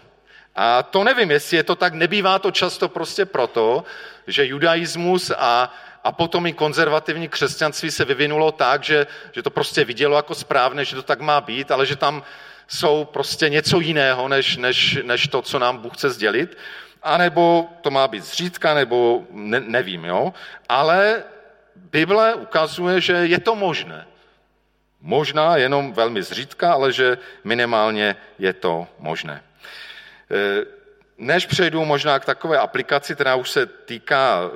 A 0.54 0.82
to 0.82 1.04
nevím, 1.04 1.30
jestli 1.30 1.56
je 1.56 1.62
to 1.62 1.76
tak, 1.76 1.94
nebývá 1.94 2.38
to 2.38 2.50
často 2.50 2.88
prostě 2.88 3.26
proto, 3.26 3.84
že 4.26 4.46
judaismus 4.46 5.32
a, 5.38 5.72
a 6.04 6.12
potom 6.12 6.46
i 6.46 6.52
konzervativní 6.52 7.28
křesťanství 7.28 7.90
se 7.90 8.04
vyvinulo 8.04 8.52
tak, 8.52 8.84
že, 8.84 9.06
že 9.32 9.42
to 9.42 9.50
prostě 9.50 9.84
vidělo 9.84 10.16
jako 10.16 10.34
správné, 10.34 10.84
že 10.84 10.96
to 10.96 11.02
tak 11.02 11.20
má 11.20 11.40
být, 11.40 11.70
ale 11.70 11.86
že 11.86 11.96
tam 11.96 12.22
jsou 12.68 13.04
prostě 13.04 13.48
něco 13.48 13.80
jiného, 13.80 14.28
než, 14.28 14.56
než, 14.56 14.98
než 15.02 15.28
to, 15.28 15.42
co 15.42 15.58
nám 15.58 15.78
Bůh 15.78 15.94
chce 15.94 16.10
sdělit. 16.10 16.58
A 17.02 17.16
nebo 17.16 17.68
to 17.80 17.90
má 17.90 18.08
být 18.08 18.24
zřídka, 18.24 18.74
nebo 18.74 19.22
ne, 19.30 19.60
nevím, 19.60 20.04
jo. 20.04 20.32
Ale 20.68 21.22
Bible 21.76 22.34
ukazuje, 22.34 23.00
že 23.00 23.12
je 23.12 23.40
to 23.40 23.54
možné. 23.54 24.06
Možná 25.02 25.56
jenom 25.56 25.92
velmi 25.92 26.22
zřídka, 26.22 26.72
ale 26.72 26.92
že 26.92 27.18
minimálně 27.44 28.16
je 28.38 28.52
to 28.52 28.88
možné. 28.98 29.42
E, 30.30 30.64
než 31.18 31.46
přejdu 31.46 31.84
možná 31.84 32.18
k 32.18 32.24
takové 32.24 32.58
aplikaci, 32.58 33.14
která 33.14 33.34
už 33.34 33.50
se 33.50 33.66
týká 33.66 34.40
e, 34.42 34.50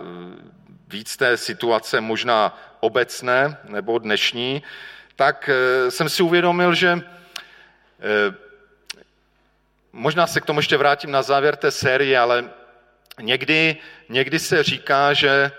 víc 0.89 1.17
té 1.17 1.37
situace 1.37 2.01
možná 2.01 2.59
obecné 2.81 3.57
nebo 3.65 3.99
dnešní, 3.99 4.63
tak 5.17 5.49
e, 5.49 5.91
jsem 5.91 6.09
si 6.09 6.23
uvědomil, 6.23 6.75
že 6.75 7.01
možná 9.93 10.27
se 10.27 10.41
k 10.41 10.45
tomu 10.45 10.59
ještě 10.59 10.77
vrátím 10.77 11.11
na 11.11 11.23
závěr 11.23 11.57
té 11.57 11.71
série, 11.71 12.19
ale 12.19 12.45
někdy, 13.21 13.77
někdy 14.09 14.39
se 14.39 14.63
říká, 14.63 15.13
že, 15.13 15.53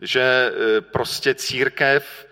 že 0.00 0.52
prostě 0.80 1.34
církev 1.34 2.27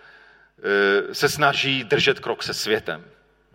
se 1.13 1.29
snaží 1.29 1.85
držet 1.85 2.21
krok 2.21 2.43
se 2.43 2.55
světem. 2.55 3.05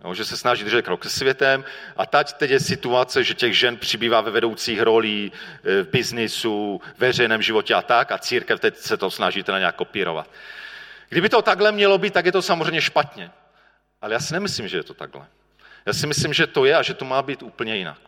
No, 0.04 0.14
že 0.14 0.24
se 0.24 0.36
snaží 0.36 0.64
držet 0.64 0.84
krok 0.84 1.04
se 1.04 1.10
světem 1.10 1.64
a 1.96 2.06
teď, 2.06 2.32
teď 2.32 2.50
je 2.50 2.60
situace, 2.60 3.24
že 3.24 3.34
těch 3.34 3.58
žen 3.58 3.76
přibývá 3.76 4.20
ve 4.20 4.30
vedoucích 4.30 4.80
rolí, 4.80 5.32
e, 5.64 5.82
v 5.82 5.88
biznisu, 5.88 6.80
veřejném 6.98 7.42
životě 7.42 7.74
a 7.74 7.82
tak 7.82 8.12
a 8.12 8.18
církev 8.18 8.60
teď 8.60 8.76
se 8.76 8.96
to 8.96 9.10
snaží 9.10 9.42
teda 9.42 9.58
nějak 9.58 9.76
kopírovat. 9.76 10.30
Kdyby 11.08 11.28
to 11.28 11.42
takhle 11.42 11.72
mělo 11.72 11.98
být, 11.98 12.14
tak 12.14 12.26
je 12.26 12.32
to 12.32 12.42
samozřejmě 12.42 12.80
špatně. 12.80 13.30
Ale 14.00 14.12
já 14.12 14.20
si 14.20 14.32
nemyslím, 14.32 14.68
že 14.68 14.76
je 14.76 14.82
to 14.82 14.94
takhle. 14.94 15.26
Já 15.86 15.92
si 15.92 16.06
myslím, 16.06 16.32
že 16.32 16.46
to 16.46 16.64
je 16.64 16.76
a 16.76 16.82
že 16.82 16.94
to 16.94 17.04
má 17.04 17.22
být 17.22 17.42
úplně 17.42 17.76
jinak. 17.76 17.98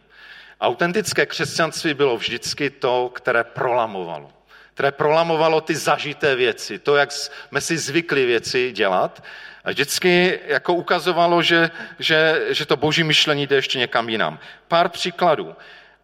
Autentické 0.61 1.27
křesťanství 1.27 1.95
bylo 1.95 2.17
vždycky 2.17 2.71
to, 2.71 3.11
které 3.14 3.45
prolamovalo. 3.45 4.33
Které 4.75 4.93
prolamovalo 4.93 5.61
ty 5.61 5.75
zažité 5.75 6.35
věci, 6.35 6.79
to, 6.79 6.97
jak 6.97 7.13
jsme 7.13 7.61
si 7.61 7.79
zvykli 7.79 8.27
věci 8.27 8.73
dělat 8.73 9.25
a 9.65 9.71
vždycky 9.71 10.41
jako 10.47 10.75
ukazovalo, 10.75 11.43
že, 11.43 11.71
že, 11.99 12.47
že 12.51 12.67
to 12.67 12.77
boží 12.77 13.05
myšlení 13.05 13.47
jde 13.47 13.57
ještě 13.57 13.79
někam 13.79 14.09
jinam. 14.09 14.39
Pár 14.69 14.89
příkladů. 14.89 15.57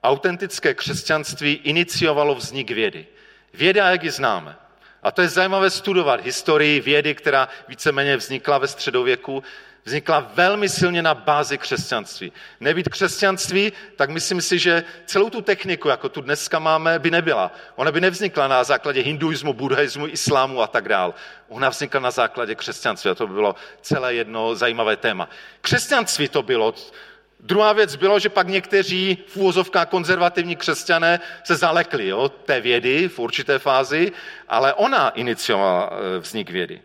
Autentické 0.02 0.74
křesťanství 0.74 1.52
iniciovalo 1.52 2.34
vznik 2.34 2.70
vědy. 2.70 3.06
Věda, 3.54 3.90
jak 3.90 4.04
ji 4.04 4.10
známe. 4.10 4.56
A 5.02 5.10
to 5.10 5.22
je 5.22 5.28
zajímavé 5.28 5.70
studovat 5.70 6.24
historii 6.24 6.80
vědy, 6.80 7.14
která 7.14 7.48
víceméně 7.68 8.16
vznikla 8.16 8.58
ve 8.58 8.68
středověku, 8.68 9.42
vznikla 9.84 10.30
velmi 10.34 10.68
silně 10.68 11.02
na 11.02 11.14
bázi 11.14 11.58
křesťanství. 11.58 12.32
Nebýt 12.60 12.88
křesťanství, 12.88 13.72
tak 13.96 14.10
myslím 14.10 14.40
si, 14.40 14.58
že 14.58 14.84
celou 15.06 15.30
tu 15.30 15.40
techniku, 15.40 15.88
jako 15.88 16.08
tu 16.08 16.20
dneska 16.20 16.58
máme, 16.58 16.98
by 16.98 17.10
nebyla. 17.10 17.52
Ona 17.76 17.92
by 17.92 18.00
nevznikla 18.00 18.48
na 18.48 18.64
základě 18.64 19.00
hinduismu, 19.00 19.52
buddhismu, 19.52 20.06
islámu 20.06 20.62
a 20.62 20.66
tak 20.66 20.88
dál. 20.88 21.14
Ona 21.48 21.68
vznikla 21.68 22.00
na 22.00 22.10
základě 22.10 22.54
křesťanství 22.54 23.10
a 23.10 23.14
to 23.14 23.26
by 23.26 23.34
bylo 23.34 23.54
celé 23.82 24.14
jedno 24.14 24.54
zajímavé 24.54 24.96
téma. 24.96 25.28
Křesťanství 25.60 26.28
to 26.28 26.42
bylo. 26.42 26.74
Druhá 27.40 27.72
věc 27.72 27.96
bylo, 27.96 28.18
že 28.18 28.28
pak 28.28 28.48
někteří 28.48 29.18
v 29.26 29.36
úvozovkách 29.36 29.88
konzervativní 29.88 30.56
křesťané 30.56 31.20
se 31.44 31.56
zalekli 31.56 32.08
jo, 32.08 32.28
té 32.28 32.60
vědy 32.60 33.08
v 33.08 33.18
určité 33.18 33.58
fázi, 33.58 34.12
ale 34.48 34.74
ona 34.74 35.08
iniciovala 35.08 35.90
eh, 35.92 36.18
vznik 36.18 36.50
vědy. 36.50 36.80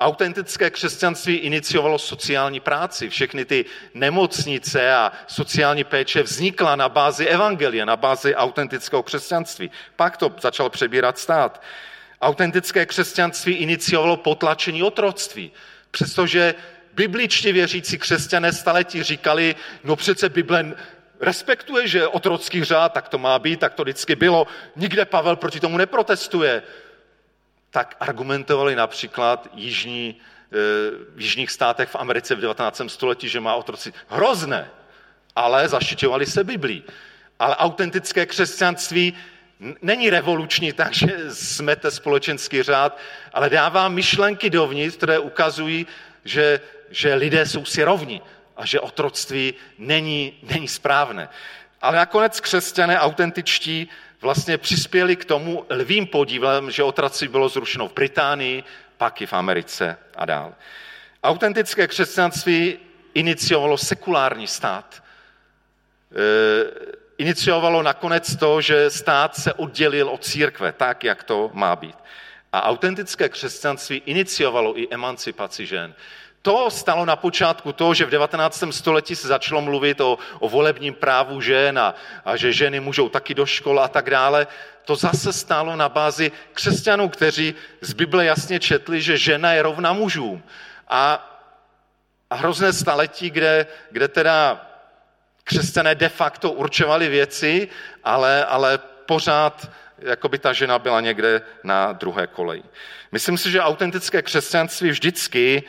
Autentické 0.00 0.70
křesťanství 0.70 1.34
iniciovalo 1.34 1.98
sociální 1.98 2.60
práci. 2.60 3.08
Všechny 3.08 3.44
ty 3.44 3.64
nemocnice 3.94 4.94
a 4.94 5.12
sociální 5.26 5.84
péče 5.84 6.22
vznikla 6.22 6.76
na 6.76 6.88
bázi 6.88 7.26
evangelia, 7.26 7.84
na 7.84 7.96
bázi 7.96 8.34
autentického 8.34 9.02
křesťanství. 9.02 9.70
Pak 9.96 10.16
to 10.16 10.34
začal 10.40 10.70
přebírat 10.70 11.18
stát. 11.18 11.62
Autentické 12.20 12.86
křesťanství 12.86 13.54
iniciovalo 13.54 14.16
potlačení 14.16 14.82
otroctví, 14.82 15.52
přestože 15.90 16.54
bibličtě 16.92 17.52
věřící 17.52 17.98
křesťané 17.98 18.52
staletí 18.52 19.02
říkali, 19.02 19.56
no 19.84 19.96
přece 19.96 20.28
Bible 20.28 20.74
respektuje, 21.20 21.88
že 21.88 22.06
otrocký 22.06 22.64
řád, 22.64 22.92
tak 22.92 23.08
to 23.08 23.18
má 23.18 23.38
být, 23.38 23.60
tak 23.60 23.74
to 23.74 23.82
vždycky 23.82 24.16
bylo. 24.16 24.46
Nikde 24.76 25.04
Pavel 25.04 25.36
proti 25.36 25.60
tomu 25.60 25.76
neprotestuje 25.76 26.62
tak 27.70 27.96
argumentovali 28.00 28.76
například 28.76 29.48
jižní, 29.54 30.16
eh, 30.16 30.56
v 31.14 31.20
jižních 31.20 31.50
státech 31.50 31.88
v 31.88 31.96
Americe 31.96 32.34
v 32.34 32.40
19. 32.40 32.88
století, 32.88 33.28
že 33.28 33.40
má 33.40 33.54
otroci 33.54 33.92
hrozné, 34.08 34.70
ale 35.36 35.68
zaštiťovali 35.68 36.26
se 36.26 36.44
Biblí. 36.44 36.82
Ale 37.38 37.56
autentické 37.56 38.26
křesťanství 38.26 39.14
není 39.82 40.10
revoluční, 40.10 40.72
takže 40.82 41.34
smete 41.34 41.90
společenský 41.90 42.62
řád, 42.62 42.98
ale 43.32 43.50
dává 43.50 43.88
myšlenky 43.88 44.50
dovnitř, 44.50 44.96
které 44.96 45.18
ukazují, 45.18 45.86
že, 46.24 46.60
že 46.90 47.14
lidé 47.14 47.46
jsou 47.46 47.64
si 47.64 47.82
rovni 47.82 48.20
a 48.56 48.66
že 48.66 48.80
otroctví 48.80 49.54
není, 49.78 50.32
není 50.42 50.68
správné. 50.68 51.28
Ale 51.82 51.96
nakonec 51.96 52.40
křesťané 52.40 53.00
autentičtí 53.00 53.88
vlastně 54.20 54.58
přispěli 54.58 55.16
k 55.16 55.24
tomu 55.24 55.66
lvým 55.70 56.06
podívem, 56.06 56.70
že 56.70 56.82
otrací 56.82 57.28
bylo 57.28 57.48
zrušeno 57.48 57.88
v 57.88 57.94
Británii, 57.94 58.64
pak 58.96 59.22
i 59.22 59.26
v 59.26 59.32
Americe 59.32 59.98
a 60.14 60.24
dál. 60.24 60.54
Autentické 61.22 61.88
křesťanství 61.88 62.78
iniciovalo 63.14 63.78
sekulární 63.78 64.46
stát. 64.46 65.02
E, 66.12 66.22
iniciovalo 67.18 67.82
nakonec 67.82 68.36
to, 68.36 68.60
že 68.60 68.90
stát 68.90 69.36
se 69.36 69.52
oddělil 69.52 70.08
od 70.08 70.24
církve, 70.24 70.72
tak, 70.72 71.04
jak 71.04 71.22
to 71.22 71.50
má 71.54 71.76
být. 71.76 71.96
A 72.52 72.62
autentické 72.62 73.28
křesťanství 73.28 74.02
iniciovalo 74.06 74.78
i 74.80 74.88
emancipaci 74.90 75.66
žen. 75.66 75.94
To 76.42 76.70
stalo 76.70 77.04
na 77.04 77.16
počátku 77.16 77.72
toho, 77.72 77.94
že 77.94 78.04
v 78.04 78.10
19. 78.10 78.64
století 78.70 79.16
se 79.16 79.28
začalo 79.28 79.60
mluvit 79.60 80.00
o, 80.00 80.18
o 80.38 80.48
volebním 80.48 80.94
právu 80.94 81.40
žen 81.40 81.78
a, 81.78 81.94
a 82.24 82.36
že 82.36 82.52
ženy 82.52 82.80
můžou 82.80 83.08
taky 83.08 83.34
do 83.34 83.46
škol 83.46 83.80
a 83.80 83.88
tak 83.88 84.10
dále. 84.10 84.46
To 84.84 84.96
zase 84.96 85.32
stálo 85.32 85.76
na 85.76 85.88
bázi 85.88 86.32
křesťanů, 86.52 87.08
kteří 87.08 87.54
z 87.80 87.92
Bible 87.92 88.24
jasně 88.24 88.60
četli, 88.60 89.02
že 89.02 89.18
žena 89.18 89.52
je 89.52 89.62
rovna 89.62 89.92
mužům. 89.92 90.42
A, 90.88 91.30
a 92.30 92.34
hrozné 92.34 92.72
staletí, 92.72 93.30
kde, 93.30 93.66
kde 93.90 94.08
teda 94.08 94.66
křesťané 95.44 95.94
de 95.94 96.08
facto 96.08 96.52
určovali 96.52 97.08
věci, 97.08 97.68
ale, 98.04 98.44
ale 98.44 98.78
pořád 99.06 99.70
jako 99.98 100.28
by 100.28 100.38
ta 100.38 100.52
žena 100.52 100.78
byla 100.78 101.00
někde 101.00 101.42
na 101.64 101.92
druhé 101.92 102.26
koleji. 102.26 102.62
Myslím 103.12 103.38
si, 103.38 103.50
že 103.50 103.60
autentické 103.60 104.22
křesťanství 104.22 104.90
vždycky 104.90 105.62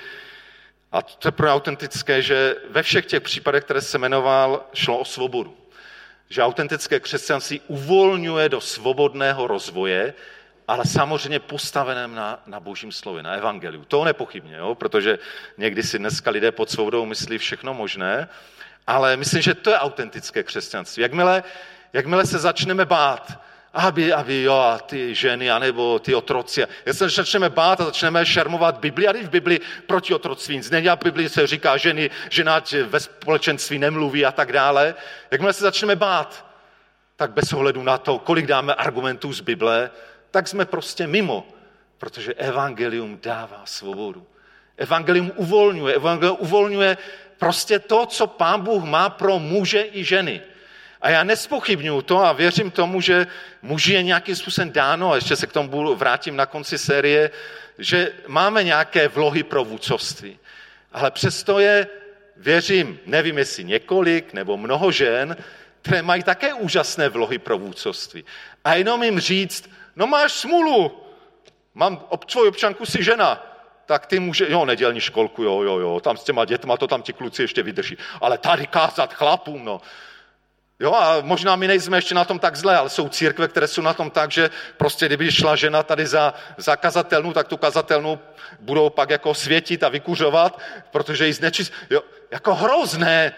a 0.91 1.01
to 1.01 1.27
je 1.27 1.31
pro 1.31 1.53
autentické, 1.53 2.21
že 2.21 2.55
ve 2.69 2.83
všech 2.83 3.05
těch 3.05 3.23
případech, 3.23 3.63
které 3.63 3.81
se 3.81 3.97
jmenoval, 3.97 4.65
šlo 4.73 4.97
o 4.97 5.05
svobodu. 5.05 5.57
Že 6.29 6.43
autentické 6.43 6.99
křesťanství 6.99 7.61
uvolňuje 7.67 8.49
do 8.49 8.61
svobodného 8.61 9.47
rozvoje, 9.47 10.13
ale 10.67 10.85
samozřejmě 10.85 11.39
postaveném 11.39 12.15
na, 12.15 12.43
na 12.45 12.59
božím 12.59 12.91
slově, 12.91 13.23
na 13.23 13.33
evangeliu. 13.33 13.85
To 13.85 14.03
nepochybně, 14.03 14.55
jo? 14.55 14.75
protože 14.75 15.19
někdy 15.57 15.83
si 15.83 15.99
dneska 15.99 16.31
lidé 16.31 16.51
pod 16.51 16.69
svobodou 16.69 17.05
myslí 17.05 17.37
všechno 17.37 17.73
možné, 17.73 18.27
ale 18.87 19.17
myslím, 19.17 19.41
že 19.41 19.53
to 19.53 19.69
je 19.69 19.77
autentické 19.77 20.43
křesťanství. 20.43 21.03
Jakmile, 21.03 21.43
jakmile 21.93 22.25
se 22.25 22.39
začneme 22.39 22.85
bát, 22.85 23.41
aby, 23.73 24.13
aby 24.13 24.41
jo, 24.41 24.53
a 24.53 24.79
ty 24.79 25.15
ženy, 25.15 25.51
anebo 25.51 25.99
ty 25.99 26.15
otroci. 26.15 26.63
Já 26.85 26.93
se 26.93 27.09
začneme 27.09 27.49
bát 27.49 27.81
a 27.81 27.85
začneme 27.85 28.25
šarmovat 28.25 28.79
Bibli, 28.79 29.07
a 29.07 29.13
v 29.13 29.29
Bibli 29.29 29.59
proti 29.87 30.13
otroctví 30.13 30.61
není, 30.71 30.89
a 30.89 30.95
Bibli 30.95 31.29
se 31.29 31.47
říká, 31.47 31.77
ženy, 31.77 32.09
žena 32.29 32.63
ve 32.83 32.99
společenství 32.99 33.79
nemluví 33.79 34.25
a 34.25 34.31
tak 34.31 34.51
dále. 34.51 34.95
Jakmile 35.31 35.53
se 35.53 35.63
začneme 35.63 35.95
bát, 35.95 36.45
tak 37.15 37.31
bez 37.31 37.53
ohledu 37.53 37.83
na 37.83 37.97
to, 37.97 38.19
kolik 38.19 38.45
dáme 38.45 38.73
argumentů 38.73 39.33
z 39.33 39.41
Bible, 39.41 39.91
tak 40.31 40.47
jsme 40.47 40.65
prostě 40.65 41.07
mimo, 41.07 41.47
protože 41.97 42.33
evangelium 42.33 43.19
dává 43.23 43.61
svobodu. 43.65 44.27
Evangelium 44.77 45.31
uvolňuje, 45.35 45.95
evangelium 45.95 46.37
uvolňuje 46.39 46.97
prostě 47.37 47.79
to, 47.79 48.05
co 48.05 48.27
pán 48.27 48.61
Bůh 48.61 48.83
má 48.83 49.09
pro 49.09 49.39
muže 49.39 49.85
i 49.91 50.03
ženy. 50.03 50.41
A 51.01 51.09
já 51.09 51.23
nespochybnuju 51.23 52.01
to 52.01 52.25
a 52.25 52.33
věřím 52.33 52.71
tomu, 52.71 53.01
že 53.01 53.27
muži 53.61 53.93
je 53.93 54.03
nějakým 54.03 54.35
způsobem 54.35 54.71
dáno, 54.71 55.11
a 55.11 55.15
ještě 55.15 55.35
se 55.35 55.47
k 55.47 55.53
tomu 55.53 55.95
vrátím 55.95 56.35
na 56.35 56.45
konci 56.45 56.77
série, 56.77 57.31
že 57.77 58.11
máme 58.27 58.63
nějaké 58.63 59.07
vlohy 59.07 59.43
pro 59.43 59.63
vůcovství. 59.63 60.39
Ale 60.93 61.11
přesto 61.11 61.59
je, 61.59 61.87
věřím, 62.37 62.99
nevím 63.05 63.37
jestli 63.37 63.63
několik 63.63 64.33
nebo 64.33 64.57
mnoho 64.57 64.91
žen, 64.91 65.37
které 65.81 66.01
mají 66.01 66.23
také 66.23 66.53
úžasné 66.53 67.09
vlohy 67.09 67.37
pro 67.37 67.57
vůcovství. 67.57 68.25
A 68.63 68.73
jenom 68.73 69.03
jim 69.03 69.19
říct, 69.19 69.69
no 69.95 70.07
máš 70.07 70.31
smůlu, 70.31 71.03
mám 71.73 72.05
svoji 72.27 72.49
občanku 72.49 72.85
si 72.85 73.03
žena, 73.03 73.47
tak 73.85 74.05
ty 74.05 74.19
může, 74.19 74.51
jo, 74.51 74.65
nedělní 74.65 74.99
školku, 74.99 75.43
jo, 75.43 75.61
jo, 75.61 75.79
jo, 75.79 75.99
tam 75.99 76.17
s 76.17 76.23
těma 76.23 76.45
dětma, 76.45 76.77
to 76.77 76.87
tam 76.87 77.01
ti 77.01 77.13
kluci 77.13 77.41
ještě 77.41 77.63
vydrží. 77.63 77.97
Ale 78.21 78.37
tady 78.37 78.67
kázat 78.67 79.13
chlapům, 79.13 79.65
no. 79.65 79.81
Jo, 80.81 80.93
a 80.93 81.21
možná 81.21 81.55
my 81.55 81.67
nejsme 81.67 81.97
ještě 81.97 82.15
na 82.15 82.25
tom 82.25 82.39
tak 82.39 82.55
zle, 82.55 82.77
ale 82.77 82.89
jsou 82.89 83.09
církve, 83.09 83.47
které 83.47 83.67
jsou 83.67 83.81
na 83.81 83.93
tom 83.93 84.09
tak, 84.09 84.31
že 84.31 84.49
prostě 84.77 85.05
kdyby 85.05 85.31
šla 85.31 85.55
žena 85.55 85.83
tady 85.83 86.07
za, 86.07 86.33
za 86.57 86.75
kazatelnu, 86.75 87.33
tak 87.33 87.47
tu 87.47 87.57
kazatelnu 87.57 88.19
budou 88.59 88.89
pak 88.89 89.09
jako 89.09 89.33
světit 89.33 89.83
a 89.83 89.89
vykuřovat, 89.89 90.59
protože 90.91 91.27
ji 91.27 91.33
znečist... 91.33 91.73
Jo, 91.89 92.01
jako 92.31 92.55
hrozné, 92.55 93.33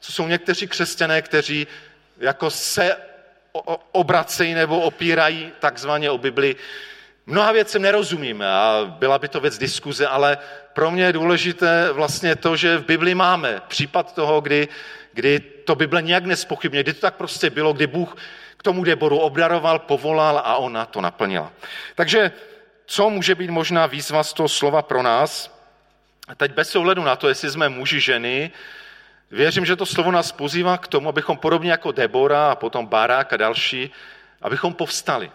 co 0.00 0.12
jsou 0.12 0.26
někteří 0.28 0.66
křesťané, 0.66 1.22
kteří 1.22 1.66
jako 2.18 2.50
se 2.50 2.96
obracejí 3.92 4.54
nebo 4.54 4.80
opírají 4.80 5.52
takzvaně 5.58 6.10
o 6.10 6.18
Bibli. 6.18 6.56
Mnoha 7.26 7.52
věcem 7.52 7.82
nerozumíme 7.82 8.48
a 8.48 8.84
byla 8.98 9.18
by 9.18 9.28
to 9.28 9.40
věc 9.40 9.58
diskuze, 9.58 10.06
ale 10.06 10.38
pro 10.72 10.90
mě 10.90 11.04
je 11.04 11.12
důležité 11.12 11.92
vlastně 11.92 12.36
to, 12.36 12.56
že 12.56 12.78
v 12.78 12.84
Bibli 12.84 13.14
máme 13.14 13.62
případ 13.68 14.14
toho, 14.14 14.40
kdy, 14.40 14.68
kdy 15.12 15.53
to 15.64 15.74
Bible 15.74 16.02
nějak 16.02 16.24
nespochybně, 16.24 16.82
kdy 16.82 16.94
to 16.94 17.00
tak 17.00 17.14
prostě 17.14 17.50
bylo, 17.50 17.72
kdy 17.72 17.86
Bůh 17.86 18.16
k 18.56 18.62
tomu 18.62 18.84
Deboru 18.84 19.18
obdaroval, 19.18 19.78
povolal 19.78 20.38
a 20.38 20.56
ona 20.56 20.86
to 20.86 21.00
naplnila. 21.00 21.52
Takže 21.94 22.32
co 22.86 23.10
může 23.10 23.34
být 23.34 23.50
možná 23.50 23.86
výzva 23.86 24.24
z 24.24 24.32
toho 24.32 24.48
slova 24.48 24.82
pro 24.82 25.02
nás? 25.02 25.60
Teď 26.36 26.52
bez 26.52 26.76
ohledu 26.76 27.02
na 27.02 27.16
to, 27.16 27.28
jestli 27.28 27.50
jsme 27.50 27.68
muži, 27.68 28.00
ženy, 28.00 28.50
Věřím, 29.34 29.66
že 29.66 29.76
to 29.76 29.86
slovo 29.86 30.10
nás 30.10 30.32
pozývá 30.32 30.78
k 30.78 30.88
tomu, 30.88 31.08
abychom 31.08 31.36
podobně 31.36 31.70
jako 31.70 31.92
Debora 31.92 32.50
a 32.50 32.54
potom 32.54 32.86
Barák 32.86 33.32
a 33.32 33.36
další, 33.36 33.90
abychom 34.42 34.74
povstali. 34.74 35.30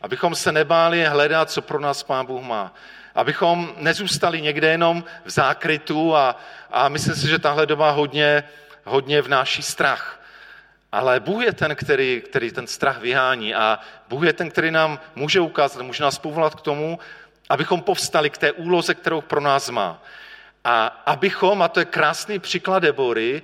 Abychom 0.00 0.34
se 0.34 0.52
nebáli 0.52 1.04
hledat, 1.04 1.50
co 1.50 1.62
pro 1.62 1.80
nás 1.80 2.02
Pán 2.02 2.26
Bůh 2.26 2.42
má. 2.42 2.74
Abychom 3.14 3.74
nezůstali 3.76 4.42
někde 4.42 4.70
jenom 4.70 5.04
v 5.24 5.30
zákrytu 5.30 6.16
a, 6.16 6.36
a 6.70 6.88
myslím 6.88 7.14
si, 7.14 7.28
že 7.28 7.38
tahle 7.38 7.66
doba 7.66 7.90
hodně, 7.90 8.44
hodně 8.88 9.22
vnáší 9.22 9.62
strach. 9.62 10.20
Ale 10.92 11.20
Bůh 11.20 11.44
je 11.44 11.52
ten, 11.52 11.76
který, 11.76 12.22
který 12.24 12.50
ten 12.50 12.66
strach 12.66 12.98
vyhání 12.98 13.54
a 13.54 13.78
Bůh 14.08 14.24
je 14.24 14.32
ten, 14.32 14.50
který 14.50 14.70
nám 14.70 15.00
může 15.14 15.40
ukázat, 15.40 15.82
může 15.82 16.04
nás 16.04 16.18
povolat 16.18 16.54
k 16.54 16.60
tomu, 16.60 16.98
abychom 17.48 17.80
povstali 17.80 18.30
k 18.30 18.38
té 18.38 18.52
úloze, 18.52 18.94
kterou 18.94 19.20
pro 19.20 19.40
nás 19.40 19.70
má. 19.70 20.02
A 20.64 20.86
abychom, 21.06 21.62
a 21.62 21.68
to 21.68 21.80
je 21.80 21.84
krásný 21.84 22.38
příklad 22.38 22.78
Debory, 22.78 23.42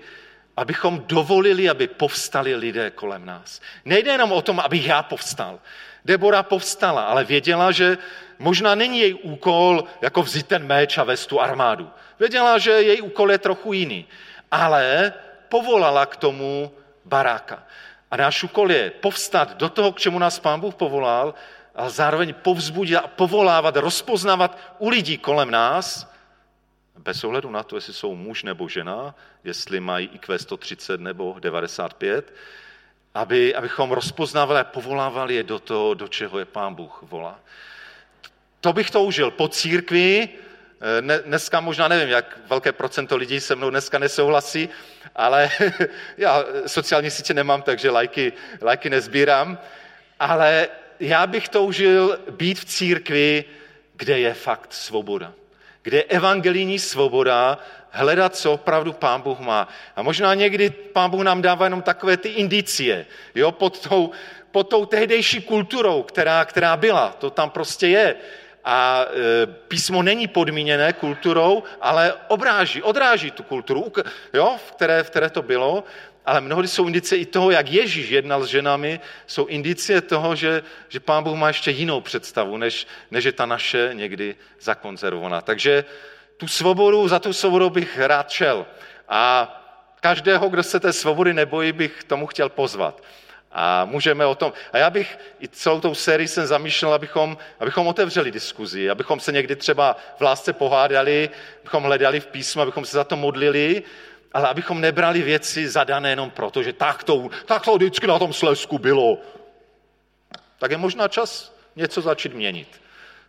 abychom 0.56 1.04
dovolili, 1.06 1.68
aby 1.68 1.86
povstali 1.86 2.54
lidé 2.54 2.90
kolem 2.90 3.26
nás. 3.26 3.60
Nejde 3.84 4.12
jenom 4.12 4.32
o 4.32 4.42
tom, 4.42 4.60
abych 4.60 4.86
já 4.86 5.02
povstal. 5.02 5.60
Debora 6.04 6.42
povstala, 6.42 7.04
ale 7.04 7.24
věděla, 7.24 7.72
že 7.72 7.98
možná 8.38 8.74
není 8.74 9.00
její 9.00 9.14
úkol 9.14 9.84
jako 10.00 10.22
vzít 10.22 10.46
ten 10.46 10.66
meč 10.66 10.98
a 10.98 11.04
vést 11.04 11.26
tu 11.26 11.40
armádu. 11.40 11.90
Věděla, 12.20 12.58
že 12.58 12.70
její 12.70 13.00
úkol 13.00 13.32
je 13.32 13.38
trochu 13.38 13.72
jiný. 13.72 14.06
Ale 14.50 15.12
povolala 15.48 16.06
k 16.06 16.16
tomu 16.16 16.72
baráka. 17.04 17.62
A 18.10 18.16
náš 18.16 18.44
úkol 18.44 18.70
je 18.70 18.90
povstat 18.90 19.56
do 19.56 19.68
toho, 19.68 19.92
k 19.92 20.00
čemu 20.06 20.18
nás 20.18 20.38
pán 20.38 20.60
Bůh 20.60 20.74
povolal, 20.74 21.34
a 21.74 21.90
zároveň 21.90 22.34
povzbudit 22.34 22.96
a 22.96 23.06
povolávat, 23.06 23.76
rozpoznávat 23.76 24.58
u 24.78 24.88
lidí 24.88 25.18
kolem 25.18 25.50
nás, 25.50 26.10
bez 26.98 27.24
ohledu 27.24 27.50
na 27.50 27.62
to, 27.62 27.76
jestli 27.76 27.92
jsou 27.92 28.14
muž 28.14 28.42
nebo 28.42 28.68
žena, 28.68 29.14
jestli 29.44 29.80
mají 29.80 30.06
IQ 30.06 30.38
130 30.38 31.00
nebo 31.00 31.36
95, 31.40 32.34
aby, 33.14 33.54
abychom 33.54 33.92
rozpoznávali 33.92 34.60
a 34.60 34.64
povolávali 34.64 35.34
je 35.34 35.42
do 35.42 35.58
toho, 35.58 35.94
do 35.94 36.08
čeho 36.08 36.38
je 36.38 36.44
Pán 36.44 36.74
Bůh 36.74 37.02
volá. 37.02 37.38
To 38.60 38.72
bych 38.72 38.90
toužil 38.90 39.30
po 39.30 39.48
církvi, 39.48 40.28
dneska 41.24 41.60
možná 41.60 41.88
nevím, 41.88 42.08
jak 42.08 42.38
velké 42.46 42.72
procento 42.72 43.16
lidí 43.16 43.40
se 43.40 43.54
mnou 43.54 43.70
dneska 43.70 43.98
nesouhlasí, 43.98 44.68
ale 45.16 45.50
já 46.18 46.44
sociální 46.66 47.10
sítě 47.10 47.34
nemám, 47.34 47.62
takže 47.62 47.90
lajky, 47.90 48.32
lajky 48.62 48.90
nezbírám, 48.90 49.58
ale 50.20 50.68
já 51.00 51.26
bych 51.26 51.48
toužil 51.48 52.18
být 52.30 52.58
v 52.58 52.64
církvi, 52.64 53.44
kde 53.94 54.18
je 54.18 54.34
fakt 54.34 54.72
svoboda 54.72 55.32
kde 55.84 55.96
je 55.96 56.02
evangelijní 56.02 56.78
svoboda, 56.78 57.58
hledat, 57.90 58.36
co 58.36 58.52
opravdu 58.52 58.92
Pán 58.92 59.22
Bůh 59.22 59.40
má. 59.40 59.68
A 59.96 60.02
možná 60.02 60.34
někdy 60.34 60.70
Pán 60.70 61.10
Bůh 61.10 61.22
nám 61.22 61.42
dává 61.42 61.66
jenom 61.66 61.82
takové 61.82 62.16
ty 62.16 62.28
indicie, 62.28 63.06
jo, 63.34 63.52
pod 63.52 63.88
tou, 63.88 64.10
pod 64.50 64.62
tou 64.62 64.86
tehdejší 64.86 65.40
kulturou, 65.40 66.02
která, 66.02 66.44
která 66.44 66.76
byla. 66.76 67.16
To 67.18 67.30
tam 67.30 67.50
prostě 67.50 67.88
je. 67.88 68.14
A 68.64 69.04
e, 69.04 69.46
písmo 69.46 70.02
není 70.02 70.26
podmíněné 70.26 70.92
kulturou, 70.92 71.62
ale 71.80 72.14
obráží, 72.28 72.82
odráží 72.82 73.30
tu 73.30 73.42
kulturu, 73.42 73.92
jo, 74.32 74.56
v, 74.66 74.72
které, 74.72 75.02
v 75.02 75.10
které 75.10 75.30
to 75.30 75.42
bylo 75.42 75.84
ale 76.26 76.40
mnohdy 76.40 76.68
jsou 76.68 76.86
indicie 76.86 77.18
i 77.18 77.26
toho, 77.26 77.50
jak 77.50 77.68
Ježíš 77.68 78.08
jednal 78.08 78.44
s 78.44 78.48
ženami, 78.48 79.00
jsou 79.26 79.46
indicie 79.46 80.00
toho, 80.00 80.36
že, 80.36 80.62
že 80.88 81.00
Pán 81.00 81.24
Bůh 81.24 81.36
má 81.36 81.48
ještě 81.48 81.70
jinou 81.70 82.00
představu, 82.00 82.56
než, 82.56 82.86
než 83.10 83.24
je 83.24 83.32
ta 83.32 83.46
naše 83.46 83.90
někdy 83.92 84.36
zakonzervovaná. 84.60 85.40
Takže 85.40 85.84
tu 86.36 86.48
svobodu, 86.48 87.08
za 87.08 87.18
tu 87.18 87.32
svobodu 87.32 87.70
bych 87.70 87.98
rád 87.98 88.30
šel. 88.30 88.66
A 89.08 89.50
každého, 90.00 90.48
kdo 90.48 90.62
se 90.62 90.80
té 90.80 90.92
svobody 90.92 91.34
nebojí, 91.34 91.72
bych 91.72 92.04
tomu 92.04 92.26
chtěl 92.26 92.48
pozvat. 92.48 93.02
A 93.54 93.84
můžeme 93.84 94.26
o 94.26 94.34
tom. 94.34 94.52
A 94.72 94.78
já 94.78 94.90
bych 94.90 95.18
i 95.40 95.48
celou 95.48 95.80
tou 95.80 95.94
sérii 95.94 96.28
jsem 96.28 96.46
zamýšlel, 96.46 96.94
abychom, 96.94 97.38
abychom 97.60 97.86
otevřeli 97.86 98.30
diskuzi, 98.30 98.90
abychom 98.90 99.20
se 99.20 99.32
někdy 99.32 99.56
třeba 99.56 99.96
v 100.18 100.20
lásce 100.20 100.52
pohádali, 100.52 101.30
abychom 101.60 101.82
hledali 101.82 102.20
v 102.20 102.26
písmu, 102.26 102.62
abychom 102.62 102.84
se 102.84 102.96
za 102.96 103.04
to 103.04 103.16
modlili, 103.16 103.82
ale 104.32 104.48
abychom 104.48 104.80
nebrali 104.80 105.22
věci 105.22 105.68
zadané 105.68 106.10
jenom 106.10 106.30
proto, 106.30 106.62
že 106.62 106.72
tak 106.72 107.04
to, 107.04 107.28
tak 107.46 107.64
to 107.64 107.76
vždycky 107.76 108.06
na 108.06 108.18
tom 108.18 108.32
slesku 108.32 108.78
bylo. 108.78 109.18
Tak 110.58 110.70
je 110.70 110.76
možná 110.76 111.08
čas 111.08 111.54
něco 111.76 112.00
začít 112.00 112.34
měnit. 112.34 112.80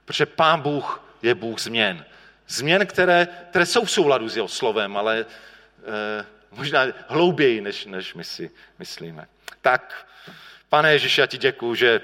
Protože 0.05 0.25
Pán 0.25 0.61
Bůh 0.61 1.03
je 1.21 1.35
Bůh 1.35 1.59
změn. 1.59 2.05
Změn, 2.47 2.85
které, 2.85 3.27
které 3.49 3.65
jsou 3.65 3.85
v 3.85 3.91
souladu 3.91 4.29
s 4.29 4.35
jeho 4.35 4.47
slovem, 4.47 4.97
ale 4.97 5.25
eh, 5.25 6.25
možná 6.57 6.85
hlouběji, 7.07 7.61
než, 7.61 7.85
než 7.85 8.13
my 8.13 8.23
si 8.23 8.51
myslíme. 8.79 9.27
Tak, 9.61 10.07
pane 10.69 10.93
Ježíši, 10.93 11.21
já 11.21 11.27
ti 11.27 11.37
děkuju, 11.37 11.75
že 11.75 12.01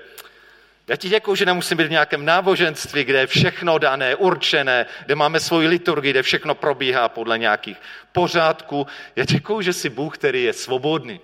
já 0.88 0.96
ti 0.96 1.10
děkuji, 1.10 1.36
že 1.36 1.46
nemusím 1.46 1.78
být 1.78 1.88
v 1.88 1.92
nějakém 1.92 2.26
náboženství, 2.26 3.04
kde 3.04 3.20
je 3.20 3.28
všechno 3.28 3.78
dané, 3.78 4.16
určené, 4.16 4.86
kde 5.06 5.16
máme 5.16 5.40
svoji 5.40 5.68
liturgii, 5.68 6.12
kde 6.12 6.24
všechno 6.24 6.56
probíhá 6.56 7.10
podle 7.10 7.38
nějakých 7.38 7.78
pořádků. 8.12 8.88
Já 9.16 9.26
děkuji, 9.26 9.62
že 9.62 9.74
jsi 9.74 9.90
Bůh, 9.90 10.18
který 10.18 10.44
je 10.44 10.54
svobodný, 10.54 11.20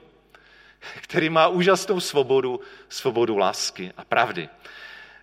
který 1.01 1.29
má 1.29 1.47
úžasnou 1.47 1.99
svobodu, 1.99 2.59
svobodu 2.89 3.37
lásky 3.37 3.91
a 3.97 4.05
pravdy. 4.05 4.49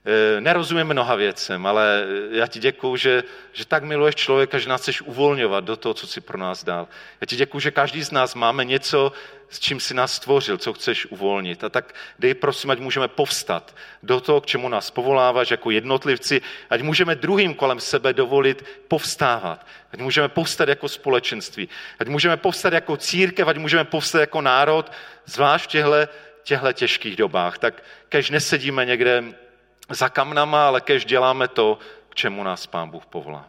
Eh, 0.07 0.41
nerozumím 0.41 0.87
mnoha 0.87 1.15
věcem, 1.15 1.67
ale 1.67 2.05
já 2.31 2.47
ti 2.47 2.61
děkuju, 2.61 2.97
že, 2.97 3.23
že 3.53 3.67
tak 3.67 3.85
miluješ 3.85 4.15
člověka, 4.15 4.59
že 4.59 4.69
nás 4.69 4.81
chceš 4.81 5.03
uvolňovat 5.03 5.65
do 5.65 5.77
toho, 5.77 5.95
co 5.95 6.07
jsi 6.07 6.21
pro 6.21 6.39
nás 6.39 6.65
dal. 6.65 6.89
Já 7.21 7.27
ti 7.27 7.37
děkuju, 7.37 7.61
že 7.61 7.71
každý 7.71 8.03
z 8.03 8.11
nás 8.11 8.35
máme 8.35 8.65
něco, 8.65 9.13
s 9.49 9.61
čím 9.61 9.81
si 9.81 9.95
nás 9.95 10.13
stvořil, 10.13 10.59
co 10.59 10.73
chceš 10.73 11.07
uvolnit. 11.07 11.65
A 11.65 11.69
tak 11.69 11.95
dej 12.19 12.35
prosím, 12.35 12.71
ať 12.71 12.79
můžeme 12.79 13.09
povstat 13.09 13.77
do 14.03 14.21
toho, 14.21 14.41
k 14.41 14.47
čemu 14.47 14.69
nás 14.69 14.91
povoláváš 14.91 15.51
jako 15.51 15.71
jednotlivci, 15.71 16.41
ať 16.71 16.83
můžeme 16.83 17.15
druhým 17.15 17.55
kolem 17.55 17.81
sebe 17.81 18.13
dovolit 18.13 18.65
povstávat. 18.89 19.67
Ať 19.93 20.01
můžeme 20.01 20.29
povstat 20.29 20.69
jako 20.69 20.89
společenství. 20.89 21.69
Ať 21.99 22.09
můžeme 22.09 22.37
povstat 22.37 22.73
jako 22.73 22.97
církev, 22.97 23.49
ať 23.49 23.57
můžeme 23.57 23.85
povstat 23.85 24.21
jako 24.21 24.41
národ, 24.41 24.93
zvlášť 25.27 25.75
v 25.75 26.09
těchto 26.43 26.73
těžkých 26.73 27.17
dobách. 27.17 27.59
Tak 27.59 27.83
kež 28.09 28.31
nesedíme 28.31 28.85
někde 28.85 29.44
za 29.91 30.09
kamnama, 30.09 30.67
ale 30.67 30.81
kež 30.81 31.05
děláme 31.05 31.49
to, 31.49 31.79
k 32.09 32.15
čemu 32.15 32.43
nás 32.43 32.67
Pán 32.67 32.91
Bůh 32.91 33.07
povolá. 33.07 33.49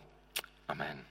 Amen. 0.67 1.04